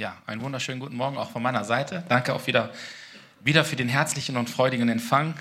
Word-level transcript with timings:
Ja, 0.00 0.16
einen 0.26 0.42
wunderschönen 0.42 0.78
guten 0.78 0.94
Morgen 0.94 1.16
auch 1.16 1.32
von 1.32 1.42
meiner 1.42 1.64
Seite. 1.64 2.04
Danke 2.08 2.32
auch 2.32 2.46
wieder, 2.46 2.72
wieder 3.40 3.64
für 3.64 3.74
den 3.74 3.88
herzlichen 3.88 4.36
und 4.36 4.48
freudigen 4.48 4.88
Empfang. 4.88 5.34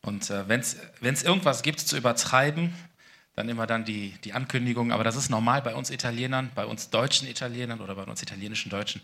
Und 0.00 0.30
äh, 0.30 0.48
wenn 0.48 0.60
es 0.60 1.22
irgendwas 1.22 1.60
gibt 1.60 1.78
zu 1.78 1.98
übertreiben, 1.98 2.72
dann 3.36 3.50
immer 3.50 3.66
dann 3.66 3.84
die, 3.84 4.12
die 4.24 4.32
Ankündigung. 4.32 4.92
Aber 4.92 5.04
das 5.04 5.14
ist 5.14 5.28
normal 5.28 5.60
bei 5.60 5.74
uns 5.74 5.90
Italienern, 5.90 6.50
bei 6.54 6.64
uns 6.64 6.88
deutschen 6.88 7.28
Italienern 7.28 7.82
oder 7.82 7.94
bei 7.94 8.04
uns 8.04 8.22
italienischen 8.22 8.70
Deutschen, 8.70 9.02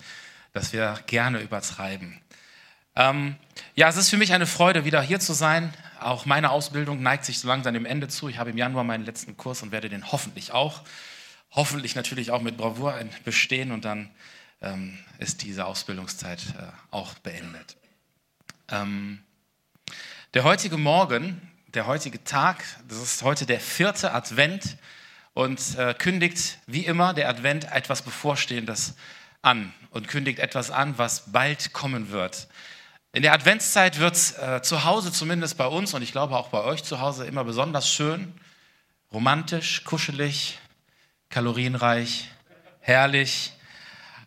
dass 0.54 0.72
wir 0.72 0.98
gerne 1.06 1.40
übertreiben. 1.40 2.18
Ähm, 2.96 3.36
ja, 3.74 3.90
es 3.90 3.98
ist 3.98 4.08
für 4.08 4.16
mich 4.16 4.32
eine 4.32 4.46
Freude, 4.46 4.86
wieder 4.86 5.02
hier 5.02 5.20
zu 5.20 5.34
sein. 5.34 5.74
Auch 6.00 6.24
meine 6.24 6.50
Ausbildung 6.50 7.02
neigt 7.02 7.26
sich 7.26 7.40
so 7.40 7.48
langsam 7.48 7.74
dem 7.74 7.84
Ende 7.84 8.08
zu. 8.08 8.30
Ich 8.30 8.38
habe 8.38 8.48
im 8.48 8.56
Januar 8.56 8.84
meinen 8.84 9.04
letzten 9.04 9.36
Kurs 9.36 9.62
und 9.62 9.70
werde 9.70 9.90
den 9.90 10.10
hoffentlich 10.10 10.52
auch, 10.52 10.80
hoffentlich 11.50 11.94
natürlich 11.94 12.30
auch 12.30 12.40
mit 12.40 12.56
Bravour 12.56 12.98
bestehen 13.26 13.70
und 13.70 13.84
dann 13.84 14.08
ähm, 14.60 14.98
ist 15.18 15.42
diese 15.42 15.66
Ausbildungszeit 15.66 16.40
äh, 16.58 16.62
auch 16.90 17.14
beendet. 17.14 17.76
Ähm, 18.70 19.22
der 20.34 20.44
heutige 20.44 20.76
Morgen, 20.76 21.40
der 21.68 21.86
heutige 21.86 22.22
Tag, 22.24 22.64
das 22.88 22.98
ist 22.98 23.22
heute 23.22 23.46
der 23.46 23.60
vierte 23.60 24.12
Advent 24.12 24.76
und 25.34 25.78
äh, 25.78 25.94
kündigt 25.94 26.58
wie 26.66 26.84
immer 26.84 27.14
der 27.14 27.28
Advent 27.28 27.70
etwas 27.72 28.02
Bevorstehendes 28.02 28.94
an 29.42 29.72
und 29.90 30.08
kündigt 30.08 30.38
etwas 30.38 30.70
an, 30.70 30.98
was 30.98 31.32
bald 31.32 31.72
kommen 31.72 32.10
wird. 32.10 32.48
In 33.12 33.22
der 33.22 33.32
Adventszeit 33.32 33.98
wird 33.98 34.14
es 34.14 34.36
äh, 34.36 34.60
zu 34.62 34.84
Hause, 34.84 35.12
zumindest 35.12 35.56
bei 35.56 35.66
uns 35.66 35.94
und 35.94 36.02
ich 36.02 36.12
glaube 36.12 36.36
auch 36.36 36.48
bei 36.48 36.62
euch 36.62 36.84
zu 36.84 37.00
Hause, 37.00 37.26
immer 37.26 37.44
besonders 37.44 37.90
schön, 37.90 38.34
romantisch, 39.12 39.84
kuschelig, 39.84 40.58
kalorienreich, 41.30 42.28
herrlich. 42.80 43.52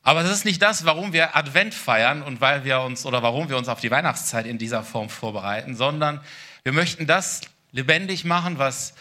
Aber 0.03 0.23
das 0.23 0.31
ist 0.31 0.45
nicht 0.45 0.61
das, 0.61 0.85
warum 0.85 1.13
wir 1.13 1.35
Advent 1.35 1.73
feiern 1.73 2.23
und 2.23 2.41
weil 2.41 2.63
wir 2.63 2.81
uns 2.81 3.05
oder 3.05 3.21
warum 3.21 3.49
wir 3.49 3.57
uns 3.57 3.67
auf 3.67 3.79
die 3.79 3.91
Weihnachtszeit 3.91 4.47
in 4.47 4.57
dieser 4.57 4.83
Form 4.83 5.09
vorbereiten, 5.09 5.75
sondern 5.75 6.21
wir 6.63 6.73
möchten 6.73 7.05
das 7.05 7.41
lebendig 7.71 8.25
machen, 8.25 8.57
was 8.57 8.93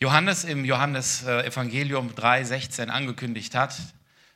Johannes 0.00 0.44
im 0.44 0.64
Johannes 0.64 1.24
Evangelium 1.24 2.14
3:16 2.14 2.88
angekündigt 2.88 3.56
hat, 3.56 3.74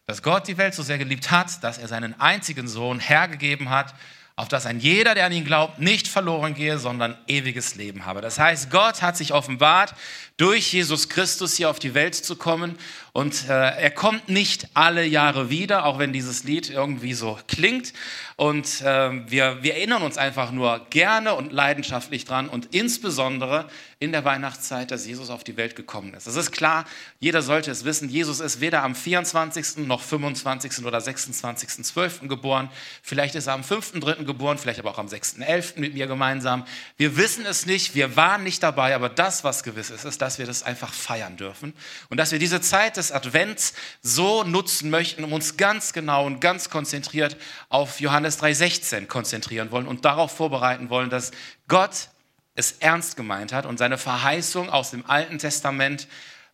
dass 0.06 0.22
Gott 0.22 0.48
die 0.48 0.58
Welt 0.58 0.74
so 0.74 0.82
sehr 0.82 0.98
geliebt 0.98 1.30
hat, 1.30 1.62
dass 1.62 1.78
er 1.78 1.86
seinen 1.86 2.20
einzigen 2.20 2.66
Sohn 2.66 2.98
hergegeben 2.98 3.70
hat, 3.70 3.94
auf 4.36 4.48
dass 4.48 4.66
ein 4.66 4.80
jeder, 4.80 5.14
der 5.14 5.26
an 5.26 5.32
ihn 5.32 5.44
glaubt, 5.44 5.78
nicht 5.78 6.08
verloren 6.08 6.54
gehe, 6.54 6.78
sondern 6.78 7.16
ewiges 7.26 7.74
Leben 7.74 8.06
habe. 8.06 8.20
Das 8.20 8.38
heißt, 8.38 8.70
Gott 8.70 9.02
hat 9.02 9.16
sich 9.16 9.34
offenbart, 9.34 9.94
durch 10.38 10.72
Jesus 10.72 11.08
Christus 11.08 11.56
hier 11.56 11.68
auf 11.68 11.78
die 11.78 11.94
Welt 11.94 12.14
zu 12.14 12.36
kommen. 12.36 12.78
Und 13.12 13.48
äh, 13.48 13.52
er 13.52 13.90
kommt 13.90 14.28
nicht 14.28 14.68
alle 14.74 15.04
Jahre 15.04 15.50
wieder, 15.50 15.84
auch 15.84 15.98
wenn 15.98 16.12
dieses 16.12 16.44
Lied 16.44 16.70
irgendwie 16.70 17.12
so 17.12 17.38
klingt. 17.46 17.92
Und 18.36 18.80
äh, 18.80 19.30
wir, 19.30 19.62
wir 19.62 19.74
erinnern 19.74 20.02
uns 20.02 20.16
einfach 20.16 20.50
nur 20.50 20.86
gerne 20.90 21.34
und 21.34 21.52
leidenschaftlich 21.52 22.24
dran 22.24 22.48
und 22.48 22.74
insbesondere 22.74 23.68
in 24.02 24.10
der 24.10 24.24
Weihnachtszeit, 24.24 24.90
dass 24.90 25.06
Jesus 25.06 25.30
auf 25.30 25.44
die 25.44 25.56
Welt 25.56 25.76
gekommen 25.76 26.12
ist. 26.14 26.26
Es 26.26 26.34
ist 26.34 26.50
klar, 26.50 26.86
jeder 27.20 27.40
sollte 27.40 27.70
es 27.70 27.84
wissen, 27.84 28.08
Jesus 28.08 28.40
ist 28.40 28.60
weder 28.60 28.82
am 28.82 28.96
24. 28.96 29.86
noch 29.86 30.02
25. 30.02 30.84
oder 30.84 30.98
26.12. 30.98 32.26
geboren. 32.26 32.68
Vielleicht 33.04 33.36
ist 33.36 33.46
er 33.46 33.52
am 33.52 33.60
5.3. 33.60 34.24
geboren, 34.24 34.58
vielleicht 34.58 34.80
aber 34.80 34.90
auch 34.90 34.98
am 34.98 35.06
6.11. 35.06 35.78
mit 35.78 35.94
mir 35.94 36.08
gemeinsam. 36.08 36.64
Wir 36.96 37.16
wissen 37.16 37.46
es 37.46 37.64
nicht, 37.64 37.94
wir 37.94 38.16
waren 38.16 38.42
nicht 38.42 38.60
dabei, 38.64 38.96
aber 38.96 39.08
das, 39.08 39.44
was 39.44 39.62
gewiss 39.62 39.90
ist, 39.90 40.04
ist, 40.04 40.20
dass 40.20 40.40
wir 40.40 40.46
das 40.46 40.64
einfach 40.64 40.92
feiern 40.92 41.36
dürfen 41.36 41.72
und 42.10 42.16
dass 42.16 42.32
wir 42.32 42.40
diese 42.40 42.60
Zeit 42.60 42.96
des 42.96 43.12
Advents 43.12 43.72
so 44.02 44.42
nutzen 44.42 44.90
möchten, 44.90 45.22
um 45.22 45.32
uns 45.32 45.56
ganz 45.56 45.92
genau 45.92 46.26
und 46.26 46.40
ganz 46.40 46.70
konzentriert 46.70 47.36
auf 47.68 48.00
Johannes 48.00 48.42
3.16 48.42 49.06
konzentrieren 49.06 49.70
wollen 49.70 49.86
und 49.86 50.04
darauf 50.04 50.36
vorbereiten 50.36 50.90
wollen, 50.90 51.08
dass 51.08 51.30
Gott 51.68 52.08
es 52.54 52.72
ernst 52.72 53.16
gemeint 53.16 53.52
hat 53.52 53.66
und 53.66 53.78
seine 53.78 53.98
Verheißung 53.98 54.68
aus 54.70 54.90
dem 54.90 55.04
Alten 55.06 55.38
Testament 55.38 56.06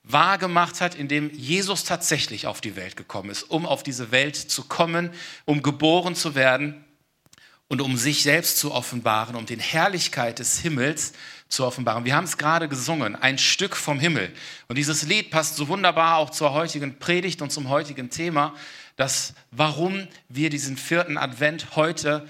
wahrgemacht 0.05 0.81
hat, 0.81 0.95
indem 0.95 1.31
Jesus 1.31 1.85
tatsächlich 1.85 2.47
auf 2.47 2.61
die 2.61 2.77
Welt 2.77 2.97
gekommen 2.97 3.31
ist, 3.31 3.45
um 3.45 3.67
auf 3.67 3.83
diese 3.83 4.11
Welt 4.11 4.37
zu 4.37 4.65
kommen, 4.65 5.11
um 5.45 5.63
geboren 5.63 6.15
zu 6.15 6.35
werden 6.35 6.85
und 7.69 7.83
um 7.83 7.97
sich 7.97 8.23
selbst 8.23 8.59
zu 8.59 8.73
offenbaren, 8.73 9.37
um 9.37 9.45
den 9.45 9.61
Herrlichkeit 9.61 10.39
des 10.39 10.59
Himmels 10.61 11.13
zu 11.49 11.67
offenbaren. 11.67 12.05
Wir 12.05 12.15
haben 12.15 12.25
es 12.25 12.39
gerade 12.39 12.69
gesungen, 12.69 13.15
ein 13.17 13.39
Stück 13.39 13.77
vom 13.77 14.01
Himmel. 14.01 14.33
Und 14.69 14.79
dieses 14.79 15.03
Lied 15.03 15.31
passt 15.31 15.57
so 15.57 15.69
wunderbar 15.69 16.17
auch 16.17 16.31
zur 16.31 16.53
heutigen 16.53 16.99
Predigt 16.99 17.43
und 17.43 17.51
zum 17.51 17.69
heutigen 17.69 18.09
Thema, 18.09 18.55
dass 18.97 19.35
warum 19.51 20.09
wir 20.29 20.51
diesen 20.51 20.77
vierten 20.77 21.19
Advent 21.19 21.77
heute 21.77 22.27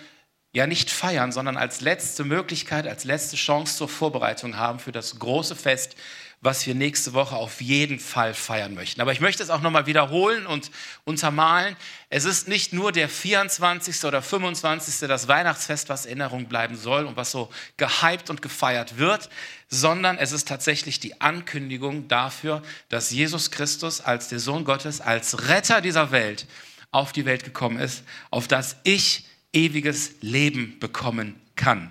ja 0.53 0.67
nicht 0.67 0.91
feiern, 0.91 1.33
sondern 1.33 1.57
als 1.57 1.81
letzte 1.81 2.25
Möglichkeit, 2.25 2.87
als 2.87 3.05
letzte 3.05 3.37
Chance 3.37 3.77
zur 3.77 3.89
Vorbereitung 3.89 4.57
haben 4.57 4.79
für 4.79 4.93
das 4.93 5.19
große 5.19 5.55
Fest, 5.55 5.97
was 6.41 6.67
wir 6.67 6.75
nächste 6.75 7.15
Woche 7.15 7.35
auf 7.35 7.61
jeden 7.61 7.99
Fall 7.99 8.33
feiern 8.33 8.75
möchten. 8.75 9.01
Aber 9.01 9.11
ich 9.11 9.21
möchte 9.21 9.43
es 9.43 9.51
auch 9.51 9.61
nochmal 9.61 9.87
wiederholen 9.87 10.47
und 10.47 10.71
untermalen. 11.05 11.77
Es 12.11 12.25
ist 12.25 12.47
nicht 12.47 12.73
nur 12.73 12.93
der 12.93 13.09
24. 13.09 14.05
oder 14.05 14.23
25. 14.23 15.09
das 15.09 15.27
Weihnachtsfest, 15.27 15.89
was 15.89 16.07
Erinnerung 16.07 16.47
bleiben 16.47 16.77
soll 16.77 17.07
und 17.07 17.17
was 17.17 17.33
so 17.33 17.51
gehypt 17.77 18.31
und 18.31 18.41
gefeiert 18.41 18.99
wird, 18.99 19.29
sondern 19.69 20.17
es 20.17 20.31
ist 20.31 20.47
tatsächlich 20.47 21.01
die 21.01 21.21
Ankündigung 21.21 22.07
dafür, 22.07 22.63
dass 22.89 23.11
Jesus 23.11 23.51
Christus 23.51 24.01
als 24.01 24.29
der 24.29 24.39
Sohn 24.39 24.65
Gottes, 24.65 25.01
als 25.01 25.49
Retter 25.49 25.81
dieser 25.81 26.13
Welt 26.13 26.47
auf 26.93 27.13
die 27.13 27.27
Welt 27.27 27.43
gekommen 27.43 27.81
ist, 27.81 28.05
auf 28.31 28.47
das 28.47 28.77
ich 28.85 29.25
ewiges 29.53 30.13
Leben 30.21 30.79
bekommen 30.79 31.35
kann. 31.57 31.91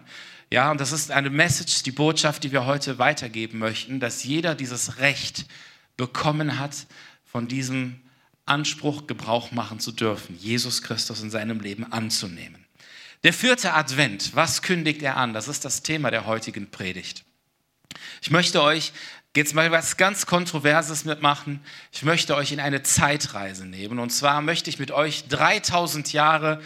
Ja, 0.49 0.71
und 0.71 0.79
das 0.79 0.91
ist 0.91 1.11
eine 1.11 1.29
Message, 1.29 1.83
die 1.83 1.91
Botschaft, 1.91 2.43
die 2.43 2.51
wir 2.51 2.65
heute 2.65 2.99
weitergeben 2.99 3.59
möchten, 3.59 3.99
dass 3.99 4.23
jeder 4.23 4.55
dieses 4.55 4.99
Recht 4.99 5.45
bekommen 5.97 6.59
hat, 6.59 6.87
von 7.25 7.47
diesem 7.47 7.99
Anspruch 8.45 9.07
Gebrauch 9.07 9.51
machen 9.51 9.79
zu 9.79 9.91
dürfen, 9.91 10.37
Jesus 10.39 10.81
Christus 10.81 11.21
in 11.21 11.29
seinem 11.29 11.59
Leben 11.59 11.91
anzunehmen. 11.91 12.65
Der 13.23 13.33
vierte 13.33 13.73
Advent, 13.73 14.35
was 14.35 14.61
kündigt 14.61 15.01
er 15.01 15.17
an? 15.17 15.33
Das 15.33 15.47
ist 15.47 15.65
das 15.65 15.83
Thema 15.83 16.11
der 16.11 16.25
heutigen 16.25 16.71
Predigt. 16.71 17.25
Ich 18.21 18.31
möchte 18.31 18.61
euch 18.61 18.93
jetzt 19.35 19.53
mal 19.53 19.69
was 19.71 19.97
ganz 19.97 20.25
Kontroverses 20.25 21.03
mitmachen. 21.03 21.59
Ich 21.91 22.03
möchte 22.03 22.35
euch 22.35 22.51
in 22.51 22.59
eine 22.59 22.83
Zeitreise 22.83 23.65
nehmen. 23.65 23.99
Und 23.99 24.11
zwar 24.11 24.41
möchte 24.41 24.69
ich 24.69 24.79
mit 24.79 24.91
euch 24.91 25.27
3000 25.27 26.13
Jahre 26.13 26.61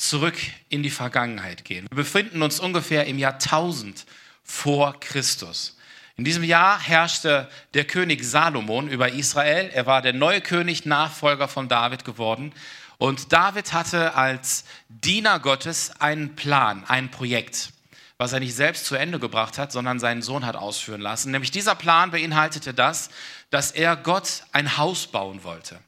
zurück 0.00 0.38
in 0.68 0.82
die 0.82 0.90
Vergangenheit 0.90 1.64
gehen. 1.64 1.86
Wir 1.90 1.96
befinden 1.96 2.42
uns 2.42 2.58
ungefähr 2.58 3.06
im 3.06 3.18
Jahr 3.18 3.34
1000 3.34 4.06
vor 4.42 4.98
Christus. 4.98 5.76
In 6.16 6.24
diesem 6.24 6.42
Jahr 6.42 6.80
herrschte 6.80 7.48
der 7.74 7.84
König 7.84 8.24
Salomon 8.24 8.88
über 8.88 9.12
Israel. 9.12 9.70
Er 9.72 9.86
war 9.86 10.02
der 10.02 10.12
neue 10.12 10.40
König, 10.40 10.86
Nachfolger 10.86 11.48
von 11.48 11.68
David 11.68 12.04
geworden. 12.04 12.52
Und 12.98 13.32
David 13.32 13.72
hatte 13.72 14.14
als 14.14 14.64
Diener 14.88 15.38
Gottes 15.38 15.92
einen 16.00 16.34
Plan, 16.34 16.84
ein 16.88 17.10
Projekt, 17.10 17.70
was 18.18 18.32
er 18.32 18.40
nicht 18.40 18.54
selbst 18.54 18.86
zu 18.86 18.96
Ende 18.96 19.18
gebracht 19.18 19.56
hat, 19.56 19.72
sondern 19.72 19.98
seinen 19.98 20.20
Sohn 20.20 20.44
hat 20.44 20.56
ausführen 20.56 21.00
lassen. 21.00 21.30
Nämlich 21.30 21.50
dieser 21.50 21.74
Plan 21.74 22.10
beinhaltete 22.10 22.74
das, 22.74 23.10
dass 23.50 23.70
er 23.70 23.96
Gott 23.96 24.44
ein 24.52 24.76
Haus 24.76 25.06
bauen 25.06 25.44
wollte. 25.44 25.78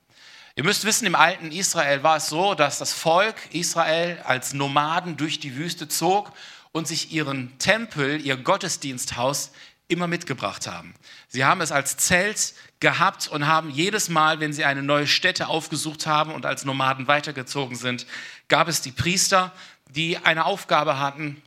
Ihr 0.54 0.64
müsst 0.64 0.84
wissen, 0.84 1.06
im 1.06 1.14
alten 1.14 1.50
Israel 1.50 2.02
war 2.02 2.18
es 2.18 2.28
so, 2.28 2.54
dass 2.54 2.78
das 2.78 2.92
Volk 2.92 3.36
Israel 3.52 4.20
als 4.24 4.52
Nomaden 4.52 5.16
durch 5.16 5.40
die 5.40 5.56
Wüste 5.56 5.88
zog 5.88 6.32
und 6.72 6.86
sich 6.86 7.10
ihren 7.10 7.58
Tempel, 7.58 8.20
ihr 8.20 8.36
Gottesdiensthaus 8.36 9.52
immer 9.88 10.06
mitgebracht 10.06 10.66
haben. 10.66 10.94
Sie 11.28 11.44
haben 11.44 11.62
es 11.62 11.72
als 11.72 11.96
Zelt 11.96 12.54
gehabt 12.80 13.28
und 13.28 13.46
haben 13.46 13.70
jedes 13.70 14.10
Mal, 14.10 14.40
wenn 14.40 14.52
sie 14.52 14.64
eine 14.64 14.82
neue 14.82 15.06
Stätte 15.06 15.48
aufgesucht 15.48 16.06
haben 16.06 16.32
und 16.32 16.44
als 16.44 16.64
Nomaden 16.64 17.06
weitergezogen 17.06 17.76
sind, 17.76 18.06
gab 18.48 18.68
es 18.68 18.82
die 18.82 18.92
Priester, 18.92 19.52
die 19.88 20.18
eine 20.18 20.44
Aufgabe 20.44 20.98
hatten, 20.98 21.40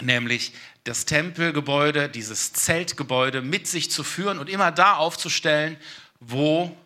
nämlich 0.00 0.52
das 0.84 1.06
Tempelgebäude, 1.06 2.08
dieses 2.08 2.52
Zeltgebäude 2.52 3.42
mit 3.42 3.66
sich 3.66 3.90
zu 3.90 4.04
führen 4.04 4.38
und 4.38 4.48
immer 4.48 4.70
da 4.70 4.94
aufzustellen, 4.94 5.76
wo 6.20 6.76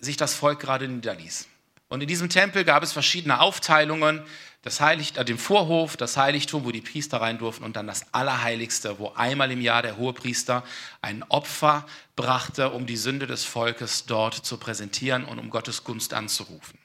sich 0.00 0.16
das 0.16 0.34
Volk 0.34 0.60
gerade 0.60 0.88
niederließ. 0.88 1.48
Und 1.88 2.00
in 2.00 2.08
diesem 2.08 2.28
Tempel 2.28 2.64
gab 2.64 2.82
es 2.82 2.92
verschiedene 2.92 3.40
Aufteilungen, 3.40 4.22
das 4.62 4.80
Heilig, 4.80 5.16
äh, 5.16 5.24
den 5.24 5.38
Vorhof, 5.38 5.96
das 5.96 6.16
Heiligtum, 6.16 6.64
wo 6.64 6.72
die 6.72 6.80
Priester 6.80 7.20
rein 7.20 7.38
durften 7.38 7.62
und 7.62 7.76
dann 7.76 7.86
das 7.86 8.12
Allerheiligste, 8.12 8.98
wo 8.98 9.12
einmal 9.14 9.52
im 9.52 9.60
Jahr 9.60 9.82
der 9.82 9.96
Hohepriester 9.96 10.64
ein 11.02 11.22
Opfer 11.28 11.86
brachte, 12.16 12.70
um 12.70 12.86
die 12.86 12.96
Sünde 12.96 13.28
des 13.28 13.44
Volkes 13.44 14.06
dort 14.06 14.34
zu 14.34 14.56
präsentieren 14.56 15.24
und 15.24 15.38
um 15.38 15.50
Gottes 15.50 15.84
Gunst 15.84 16.14
anzurufen. 16.14 16.78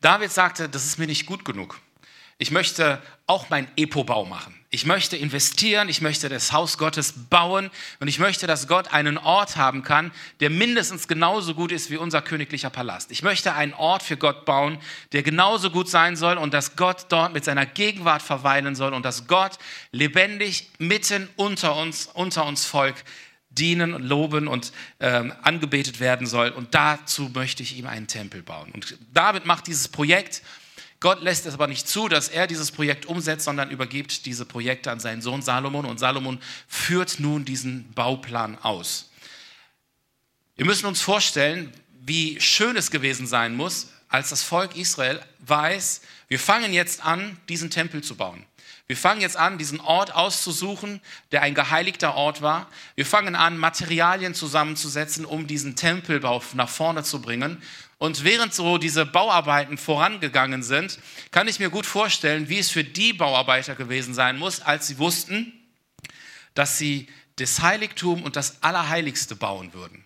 David 0.00 0.32
sagte, 0.32 0.68
das 0.70 0.86
ist 0.86 0.98
mir 0.98 1.06
nicht 1.06 1.26
gut 1.26 1.44
genug. 1.44 1.78
Ich 2.38 2.50
möchte 2.50 3.00
auch 3.26 3.48
meinen 3.48 3.68
Epo-Bau 3.76 4.24
machen. 4.24 4.54
Ich 4.70 4.86
möchte 4.86 5.16
investieren, 5.16 5.88
ich 5.88 6.00
möchte 6.00 6.28
das 6.28 6.52
Haus 6.52 6.78
Gottes 6.78 7.14
bauen 7.30 7.70
und 8.00 8.08
ich 8.08 8.18
möchte, 8.18 8.48
dass 8.48 8.66
Gott 8.66 8.92
einen 8.92 9.18
Ort 9.18 9.56
haben 9.56 9.84
kann, 9.84 10.10
der 10.40 10.50
mindestens 10.50 11.06
genauso 11.06 11.54
gut 11.54 11.70
ist 11.70 11.90
wie 11.90 11.96
unser 11.96 12.20
königlicher 12.22 12.70
Palast. 12.70 13.12
Ich 13.12 13.22
möchte 13.22 13.54
einen 13.54 13.72
Ort 13.72 14.02
für 14.02 14.16
Gott 14.16 14.44
bauen, 14.44 14.78
der 15.12 15.22
genauso 15.22 15.70
gut 15.70 15.88
sein 15.88 16.16
soll 16.16 16.36
und 16.36 16.52
dass 16.52 16.74
Gott 16.74 17.06
dort 17.08 17.32
mit 17.32 17.44
seiner 17.44 17.66
Gegenwart 17.66 18.20
verweilen 18.20 18.74
soll 18.74 18.94
und 18.94 19.04
dass 19.04 19.28
Gott 19.28 19.58
lebendig 19.92 20.70
mitten 20.78 21.28
unter 21.36 21.76
uns, 21.76 22.06
unter 22.12 22.44
uns 22.44 22.66
Volk 22.66 22.96
dienen, 23.50 24.02
loben 24.02 24.48
und 24.48 24.72
ähm, 24.98 25.32
angebetet 25.42 26.00
werden 26.00 26.26
soll. 26.26 26.50
Und 26.50 26.74
dazu 26.74 27.30
möchte 27.32 27.62
ich 27.62 27.78
ihm 27.78 27.86
einen 27.86 28.08
Tempel 28.08 28.42
bauen. 28.42 28.72
Und 28.72 28.98
David 29.12 29.46
macht 29.46 29.68
dieses 29.68 29.86
Projekt 29.86 30.42
Gott 31.04 31.20
lässt 31.20 31.44
es 31.44 31.52
aber 31.52 31.66
nicht 31.66 31.86
zu, 31.86 32.08
dass 32.08 32.30
er 32.30 32.46
dieses 32.46 32.72
Projekt 32.72 33.04
umsetzt, 33.04 33.44
sondern 33.44 33.70
übergibt 33.70 34.24
diese 34.24 34.46
Projekte 34.46 34.90
an 34.90 35.00
seinen 35.00 35.20
Sohn 35.20 35.42
Salomon 35.42 35.84
und 35.84 35.98
Salomon 35.98 36.40
führt 36.66 37.20
nun 37.20 37.44
diesen 37.44 37.92
Bauplan 37.92 38.56
aus. 38.62 39.10
Wir 40.56 40.64
müssen 40.64 40.86
uns 40.86 41.02
vorstellen, 41.02 41.70
wie 42.00 42.40
schön 42.40 42.74
es 42.78 42.90
gewesen 42.90 43.26
sein 43.26 43.54
muss, 43.54 43.88
als 44.08 44.30
das 44.30 44.42
Volk 44.42 44.76
Israel 44.78 45.20
weiß, 45.40 46.00
wir 46.28 46.38
fangen 46.38 46.72
jetzt 46.72 47.04
an, 47.04 47.36
diesen 47.50 47.68
Tempel 47.68 48.02
zu 48.02 48.16
bauen. 48.16 48.46
Wir 48.86 48.96
fangen 48.96 49.20
jetzt 49.20 49.36
an, 49.36 49.58
diesen 49.58 49.80
Ort 49.80 50.14
auszusuchen, 50.14 51.02
der 51.32 51.42
ein 51.42 51.54
geheiligter 51.54 52.14
Ort 52.14 52.40
war. 52.40 52.66
Wir 52.94 53.04
fangen 53.04 53.34
an, 53.34 53.58
Materialien 53.58 54.34
zusammenzusetzen, 54.34 55.26
um 55.26 55.46
diesen 55.46 55.76
Tempelbau 55.76 56.42
nach 56.54 56.70
vorne 56.70 57.02
zu 57.02 57.20
bringen. 57.20 57.62
Und 58.04 58.22
während 58.22 58.52
so 58.52 58.76
diese 58.76 59.06
Bauarbeiten 59.06 59.78
vorangegangen 59.78 60.62
sind, 60.62 60.98
kann 61.30 61.48
ich 61.48 61.58
mir 61.58 61.70
gut 61.70 61.86
vorstellen, 61.86 62.50
wie 62.50 62.58
es 62.58 62.70
für 62.70 62.84
die 62.84 63.14
Bauarbeiter 63.14 63.74
gewesen 63.76 64.12
sein 64.12 64.36
muss, 64.36 64.60
als 64.60 64.88
sie 64.88 64.98
wussten, 64.98 65.54
dass 66.52 66.76
sie 66.76 67.08
das 67.36 67.62
Heiligtum 67.62 68.22
und 68.22 68.36
das 68.36 68.62
Allerheiligste 68.62 69.36
bauen 69.36 69.72
würden. 69.72 70.04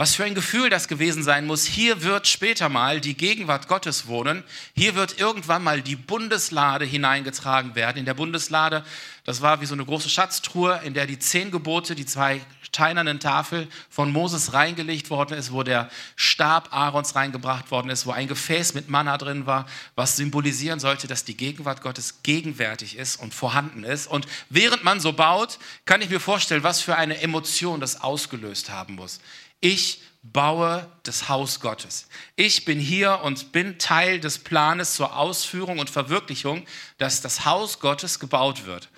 Was 0.00 0.14
für 0.14 0.22
ein 0.22 0.36
Gefühl 0.36 0.70
das 0.70 0.86
gewesen 0.86 1.24
sein 1.24 1.44
muss. 1.44 1.64
Hier 1.64 2.04
wird 2.04 2.28
später 2.28 2.68
mal 2.68 3.00
die 3.00 3.16
Gegenwart 3.16 3.66
Gottes 3.66 4.06
wohnen. 4.06 4.44
Hier 4.76 4.94
wird 4.94 5.18
irgendwann 5.18 5.64
mal 5.64 5.82
die 5.82 5.96
Bundeslade 5.96 6.84
hineingetragen 6.84 7.74
werden. 7.74 7.98
In 7.98 8.04
der 8.04 8.14
Bundeslade, 8.14 8.84
das 9.24 9.42
war 9.42 9.60
wie 9.60 9.66
so 9.66 9.74
eine 9.74 9.84
große 9.84 10.08
Schatztruhe, 10.08 10.80
in 10.84 10.94
der 10.94 11.08
die 11.08 11.18
zehn 11.18 11.50
Gebote, 11.50 11.96
die 11.96 12.06
zwei 12.06 12.40
steinernen 12.62 13.18
Tafel 13.18 13.66
von 13.90 14.12
Moses 14.12 14.52
reingelegt 14.52 15.10
worden 15.10 15.36
ist, 15.36 15.52
wo 15.52 15.64
der 15.64 15.90
Stab 16.14 16.72
Aarons 16.72 17.16
reingebracht 17.16 17.72
worden 17.72 17.90
ist, 17.90 18.06
wo 18.06 18.12
ein 18.12 18.28
Gefäß 18.28 18.74
mit 18.74 18.88
Manna 18.88 19.18
drin 19.18 19.46
war, 19.46 19.66
was 19.96 20.14
symbolisieren 20.14 20.78
sollte, 20.78 21.08
dass 21.08 21.24
die 21.24 21.36
Gegenwart 21.36 21.82
Gottes 21.82 22.22
gegenwärtig 22.22 22.96
ist 22.96 23.16
und 23.16 23.34
vorhanden 23.34 23.82
ist. 23.82 24.06
Und 24.06 24.28
während 24.48 24.84
man 24.84 25.00
so 25.00 25.12
baut, 25.12 25.58
kann 25.86 26.02
ich 26.02 26.10
mir 26.10 26.20
vorstellen, 26.20 26.62
was 26.62 26.80
für 26.80 26.94
eine 26.94 27.20
Emotion 27.20 27.80
das 27.80 28.00
ausgelöst 28.00 28.70
haben 28.70 28.94
muss. 28.94 29.18
Ich 29.60 30.00
baue 30.22 30.86
das 31.04 31.28
Haus 31.28 31.60
Gottes. 31.60 32.08
Ich 32.36 32.64
bin 32.64 32.78
hier 32.78 33.20
und 33.22 33.52
bin 33.52 33.78
Teil 33.78 34.20
des 34.20 34.38
Planes 34.38 34.94
zur 34.94 35.16
Ausführung 35.16 35.78
und 35.78 35.90
Verwirklichung, 35.90 36.66
dass 36.98 37.20
das 37.20 37.44
Haus 37.44 37.80
Gottes 37.80 38.18
gebaut 38.18 38.66
wird. 38.66 38.88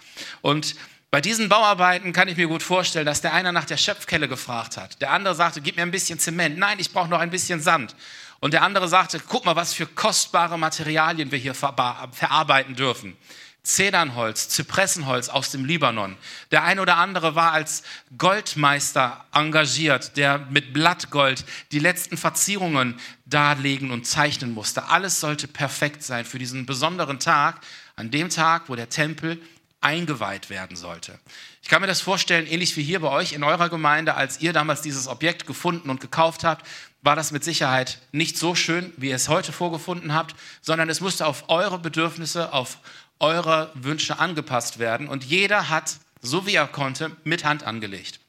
Und 0.42 0.74
bei 1.10 1.20
diesen 1.20 1.48
Bauarbeiten 1.48 2.12
kann 2.12 2.28
ich 2.28 2.36
mir 2.36 2.46
gut 2.46 2.62
vorstellen, 2.62 3.06
dass 3.06 3.20
der 3.20 3.32
eine 3.32 3.52
nach 3.52 3.64
der 3.64 3.76
Schöpfkelle 3.76 4.28
gefragt 4.28 4.76
hat. 4.76 5.00
Der 5.00 5.10
andere 5.10 5.34
sagte, 5.34 5.60
gib 5.60 5.76
mir 5.76 5.82
ein 5.82 5.90
bisschen 5.90 6.18
Zement. 6.18 6.56
Nein, 6.56 6.78
ich 6.78 6.92
brauche 6.92 7.08
noch 7.08 7.18
ein 7.18 7.30
bisschen 7.30 7.60
Sand. 7.60 7.96
Und 8.38 8.54
der 8.54 8.62
andere 8.62 8.88
sagte, 8.88 9.20
guck 9.20 9.44
mal, 9.44 9.56
was 9.56 9.74
für 9.74 9.86
kostbare 9.86 10.58
Materialien 10.58 11.30
wir 11.30 11.38
hier 11.38 11.54
verarbeiten 11.54 12.76
dürfen. 12.76 13.16
Zedernholz, 13.62 14.48
Zypressenholz 14.48 15.28
aus 15.28 15.50
dem 15.50 15.64
Libanon. 15.64 16.16
Der 16.50 16.64
ein 16.64 16.80
oder 16.80 16.96
andere 16.96 17.34
war 17.34 17.52
als 17.52 17.82
Goldmeister 18.16 19.24
engagiert, 19.32 20.16
der 20.16 20.38
mit 20.50 20.72
Blattgold 20.72 21.44
die 21.72 21.78
letzten 21.78 22.16
Verzierungen 22.16 22.98
darlegen 23.26 23.90
und 23.90 24.06
zeichnen 24.06 24.54
musste. 24.54 24.84
Alles 24.88 25.20
sollte 25.20 25.46
perfekt 25.46 26.02
sein 26.02 26.24
für 26.24 26.38
diesen 26.38 26.66
besonderen 26.66 27.20
Tag, 27.20 27.60
an 27.96 28.10
dem 28.10 28.30
Tag, 28.30 28.68
wo 28.68 28.76
der 28.76 28.88
Tempel 28.88 29.40
eingeweiht 29.80 30.50
werden 30.50 30.76
sollte. 30.76 31.18
Ich 31.62 31.68
kann 31.68 31.80
mir 31.80 31.86
das 31.86 32.00
vorstellen, 32.00 32.46
ähnlich 32.46 32.76
wie 32.76 32.82
hier 32.82 33.00
bei 33.00 33.08
euch 33.08 33.32
in 33.32 33.44
eurer 33.44 33.68
Gemeinde, 33.68 34.14
als 34.14 34.40
ihr 34.40 34.52
damals 34.52 34.82
dieses 34.82 35.06
Objekt 35.06 35.46
gefunden 35.46 35.90
und 35.90 36.00
gekauft 36.00 36.44
habt, 36.44 36.66
war 37.02 37.16
das 37.16 37.32
mit 37.32 37.44
Sicherheit 37.44 37.98
nicht 38.12 38.36
so 38.36 38.54
schön, 38.54 38.92
wie 38.96 39.08
ihr 39.08 39.16
es 39.16 39.28
heute 39.28 39.52
vorgefunden 39.52 40.12
habt, 40.12 40.34
sondern 40.60 40.90
es 40.90 41.00
musste 41.00 41.26
auf 41.26 41.48
eure 41.48 41.78
Bedürfnisse, 41.78 42.52
auf 42.52 42.78
eurer 43.20 43.70
Wünsche 43.74 44.18
angepasst 44.18 44.78
werden. 44.78 45.08
Und 45.08 45.24
jeder 45.24 45.68
hat, 45.68 45.98
so 46.20 46.46
wie 46.46 46.54
er 46.54 46.66
konnte, 46.66 47.16
mit 47.24 47.44
Hand 47.44 47.62
angelegt. 47.62 48.20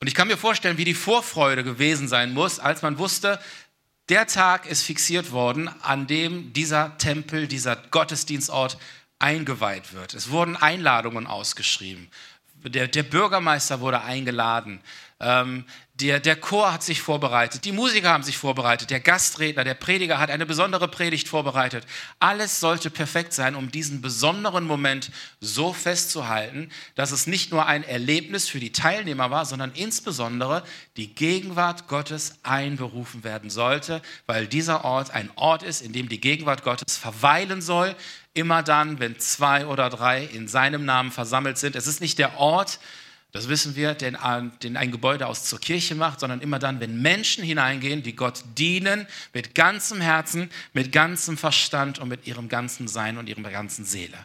Und 0.00 0.08
ich 0.08 0.14
kann 0.14 0.28
mir 0.28 0.36
vorstellen, 0.36 0.78
wie 0.78 0.84
die 0.84 0.94
Vorfreude 0.94 1.64
gewesen 1.64 2.08
sein 2.08 2.32
muss, 2.32 2.58
als 2.58 2.82
man 2.82 2.98
wusste, 2.98 3.40
der 4.08 4.26
Tag 4.26 4.66
ist 4.66 4.82
fixiert 4.82 5.32
worden, 5.32 5.68
an 5.80 6.06
dem 6.06 6.52
dieser 6.52 6.98
Tempel, 6.98 7.48
dieser 7.48 7.76
Gottesdienstort 7.76 8.76
eingeweiht 9.18 9.94
wird. 9.94 10.12
Es 10.12 10.30
wurden 10.30 10.56
Einladungen 10.56 11.26
ausgeschrieben. 11.26 12.10
Der, 12.64 12.88
der 12.88 13.02
Bürgermeister 13.02 13.80
wurde 13.80 14.02
eingeladen. 14.02 14.80
Ähm, 15.20 15.64
der, 16.00 16.18
der 16.18 16.34
Chor 16.34 16.72
hat 16.72 16.82
sich 16.82 17.00
vorbereitet, 17.00 17.64
die 17.64 17.70
Musiker 17.70 18.08
haben 18.08 18.24
sich 18.24 18.36
vorbereitet, 18.36 18.90
der 18.90 18.98
Gastredner, 18.98 19.62
der 19.62 19.74
Prediger 19.74 20.18
hat 20.18 20.28
eine 20.28 20.44
besondere 20.44 20.88
Predigt 20.88 21.28
vorbereitet. 21.28 21.86
Alles 22.18 22.58
sollte 22.58 22.90
perfekt 22.90 23.32
sein, 23.32 23.54
um 23.54 23.70
diesen 23.70 24.02
besonderen 24.02 24.64
Moment 24.64 25.12
so 25.40 25.72
festzuhalten, 25.72 26.68
dass 26.96 27.12
es 27.12 27.28
nicht 27.28 27.52
nur 27.52 27.66
ein 27.66 27.84
Erlebnis 27.84 28.48
für 28.48 28.58
die 28.58 28.72
Teilnehmer 28.72 29.30
war, 29.30 29.46
sondern 29.46 29.70
insbesondere 29.72 30.64
die 30.96 31.14
Gegenwart 31.14 31.86
Gottes 31.86 32.38
einberufen 32.42 33.22
werden 33.22 33.48
sollte, 33.48 34.02
weil 34.26 34.48
dieser 34.48 34.84
Ort 34.84 35.12
ein 35.12 35.30
Ort 35.36 35.62
ist, 35.62 35.80
in 35.80 35.92
dem 35.92 36.08
die 36.08 36.20
Gegenwart 36.20 36.64
Gottes 36.64 36.96
verweilen 36.96 37.62
soll, 37.62 37.94
immer 38.34 38.64
dann, 38.64 38.98
wenn 38.98 39.20
zwei 39.20 39.64
oder 39.66 39.90
drei 39.90 40.24
in 40.24 40.48
seinem 40.48 40.84
Namen 40.84 41.12
versammelt 41.12 41.56
sind. 41.56 41.76
Es 41.76 41.86
ist 41.86 42.00
nicht 42.00 42.18
der 42.18 42.36
Ort, 42.36 42.80
das 43.34 43.48
wissen 43.48 43.74
wir, 43.74 43.94
den, 43.94 44.16
den 44.62 44.76
ein 44.76 44.92
Gebäude 44.92 45.26
aus 45.26 45.44
zur 45.44 45.58
Kirche 45.58 45.96
macht, 45.96 46.20
sondern 46.20 46.40
immer 46.40 46.60
dann, 46.60 46.78
wenn 46.78 47.02
Menschen 47.02 47.42
hineingehen, 47.42 48.04
die 48.04 48.14
Gott 48.14 48.44
dienen, 48.56 49.08
mit 49.32 49.56
ganzem 49.56 50.00
Herzen, 50.00 50.50
mit 50.72 50.92
ganzem 50.92 51.36
Verstand 51.36 51.98
und 51.98 52.08
mit 52.08 52.28
ihrem 52.28 52.48
ganzen 52.48 52.86
Sein 52.86 53.18
und 53.18 53.28
ihrer 53.28 53.50
ganzen 53.50 53.84
Seele. 53.84 54.16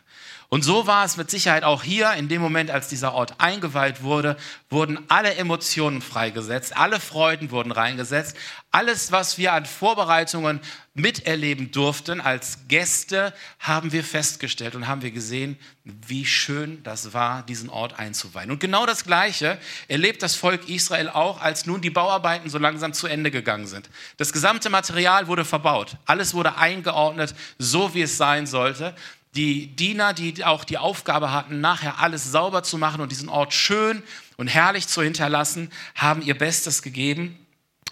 Und 0.52 0.64
so 0.64 0.88
war 0.88 1.06
es 1.06 1.16
mit 1.16 1.30
Sicherheit 1.30 1.64
auch 1.64 1.84
hier, 1.84 2.14
in 2.14 2.28
dem 2.28 2.42
Moment, 2.42 2.72
als 2.72 2.88
dieser 2.88 3.14
Ort 3.14 3.36
eingeweiht 3.38 4.02
wurde, 4.02 4.36
wurden 4.72 4.98
alle 5.08 5.36
Emotionen 5.36 6.02
freigesetzt, 6.02 6.76
alle 6.76 7.00
Freuden 7.00 7.52
wurden 7.52 7.72
reingesetzt, 7.72 8.36
alles, 8.72 9.12
was 9.12 9.38
wir 9.38 9.54
an 9.54 9.68
Vorbereitungen 9.68 10.60
miterleben 10.96 11.70
durften 11.72 12.20
als 12.20 12.68
Gäste, 12.68 13.32
haben 13.60 13.92
wir 13.92 14.04
festgestellt 14.04 14.74
und 14.74 14.88
haben 14.88 15.04
wir 15.04 15.12
gesehen, 15.12 15.56
wie 15.84 16.26
schön 16.26 16.82
das 16.84 17.14
war, 17.14 17.44
diesen 17.44 17.70
Ort 17.70 18.00
einzuweihen. 18.00 18.50
Und 18.50 18.60
genau 18.60 18.88
das 18.88 19.04
Gleiche 19.04 19.60
erlebt 19.88 20.24
das 20.24 20.36
Volk 20.36 20.68
Israel 20.68 21.10
auch, 21.10 21.42
als 21.42 21.68
nun 21.68 21.82
die 21.82 21.90
Bauarbeiten 21.92 22.50
so 22.50 22.58
langsam 22.58 22.94
zu 22.94 23.06
Ende 23.06 23.30
gegangen 23.30 23.68
sind. 23.68 23.90
Das 24.18 24.34
gesamte 24.34 24.72
Material 24.72 25.28
wurde 25.28 25.46
verbaut, 25.46 25.98
alles 26.06 26.34
wurde 26.34 26.58
eingeordnet, 26.58 27.36
so 27.60 27.94
wie 27.94 28.02
es 28.02 28.18
sein 28.18 28.48
sollte 28.48 28.96
die 29.36 29.76
Diener, 29.76 30.14
die 30.14 30.44
auch 30.44 30.64
die 30.64 30.78
Aufgabe 30.78 31.32
hatten, 31.32 31.62
nachher 31.62 32.00
alles 32.00 32.32
sauber 32.32 32.64
zu 32.64 32.78
machen 32.78 33.02
und 33.02 33.12
diesen 33.12 33.30
Ort 33.30 33.54
schön 33.54 34.02
und 34.38 34.48
herrlich 34.48 34.88
zu 34.88 35.02
hinterlassen, 35.02 35.72
haben 35.96 36.22
ihr 36.22 36.38
Bestes 36.38 36.82
gegeben. 36.82 37.38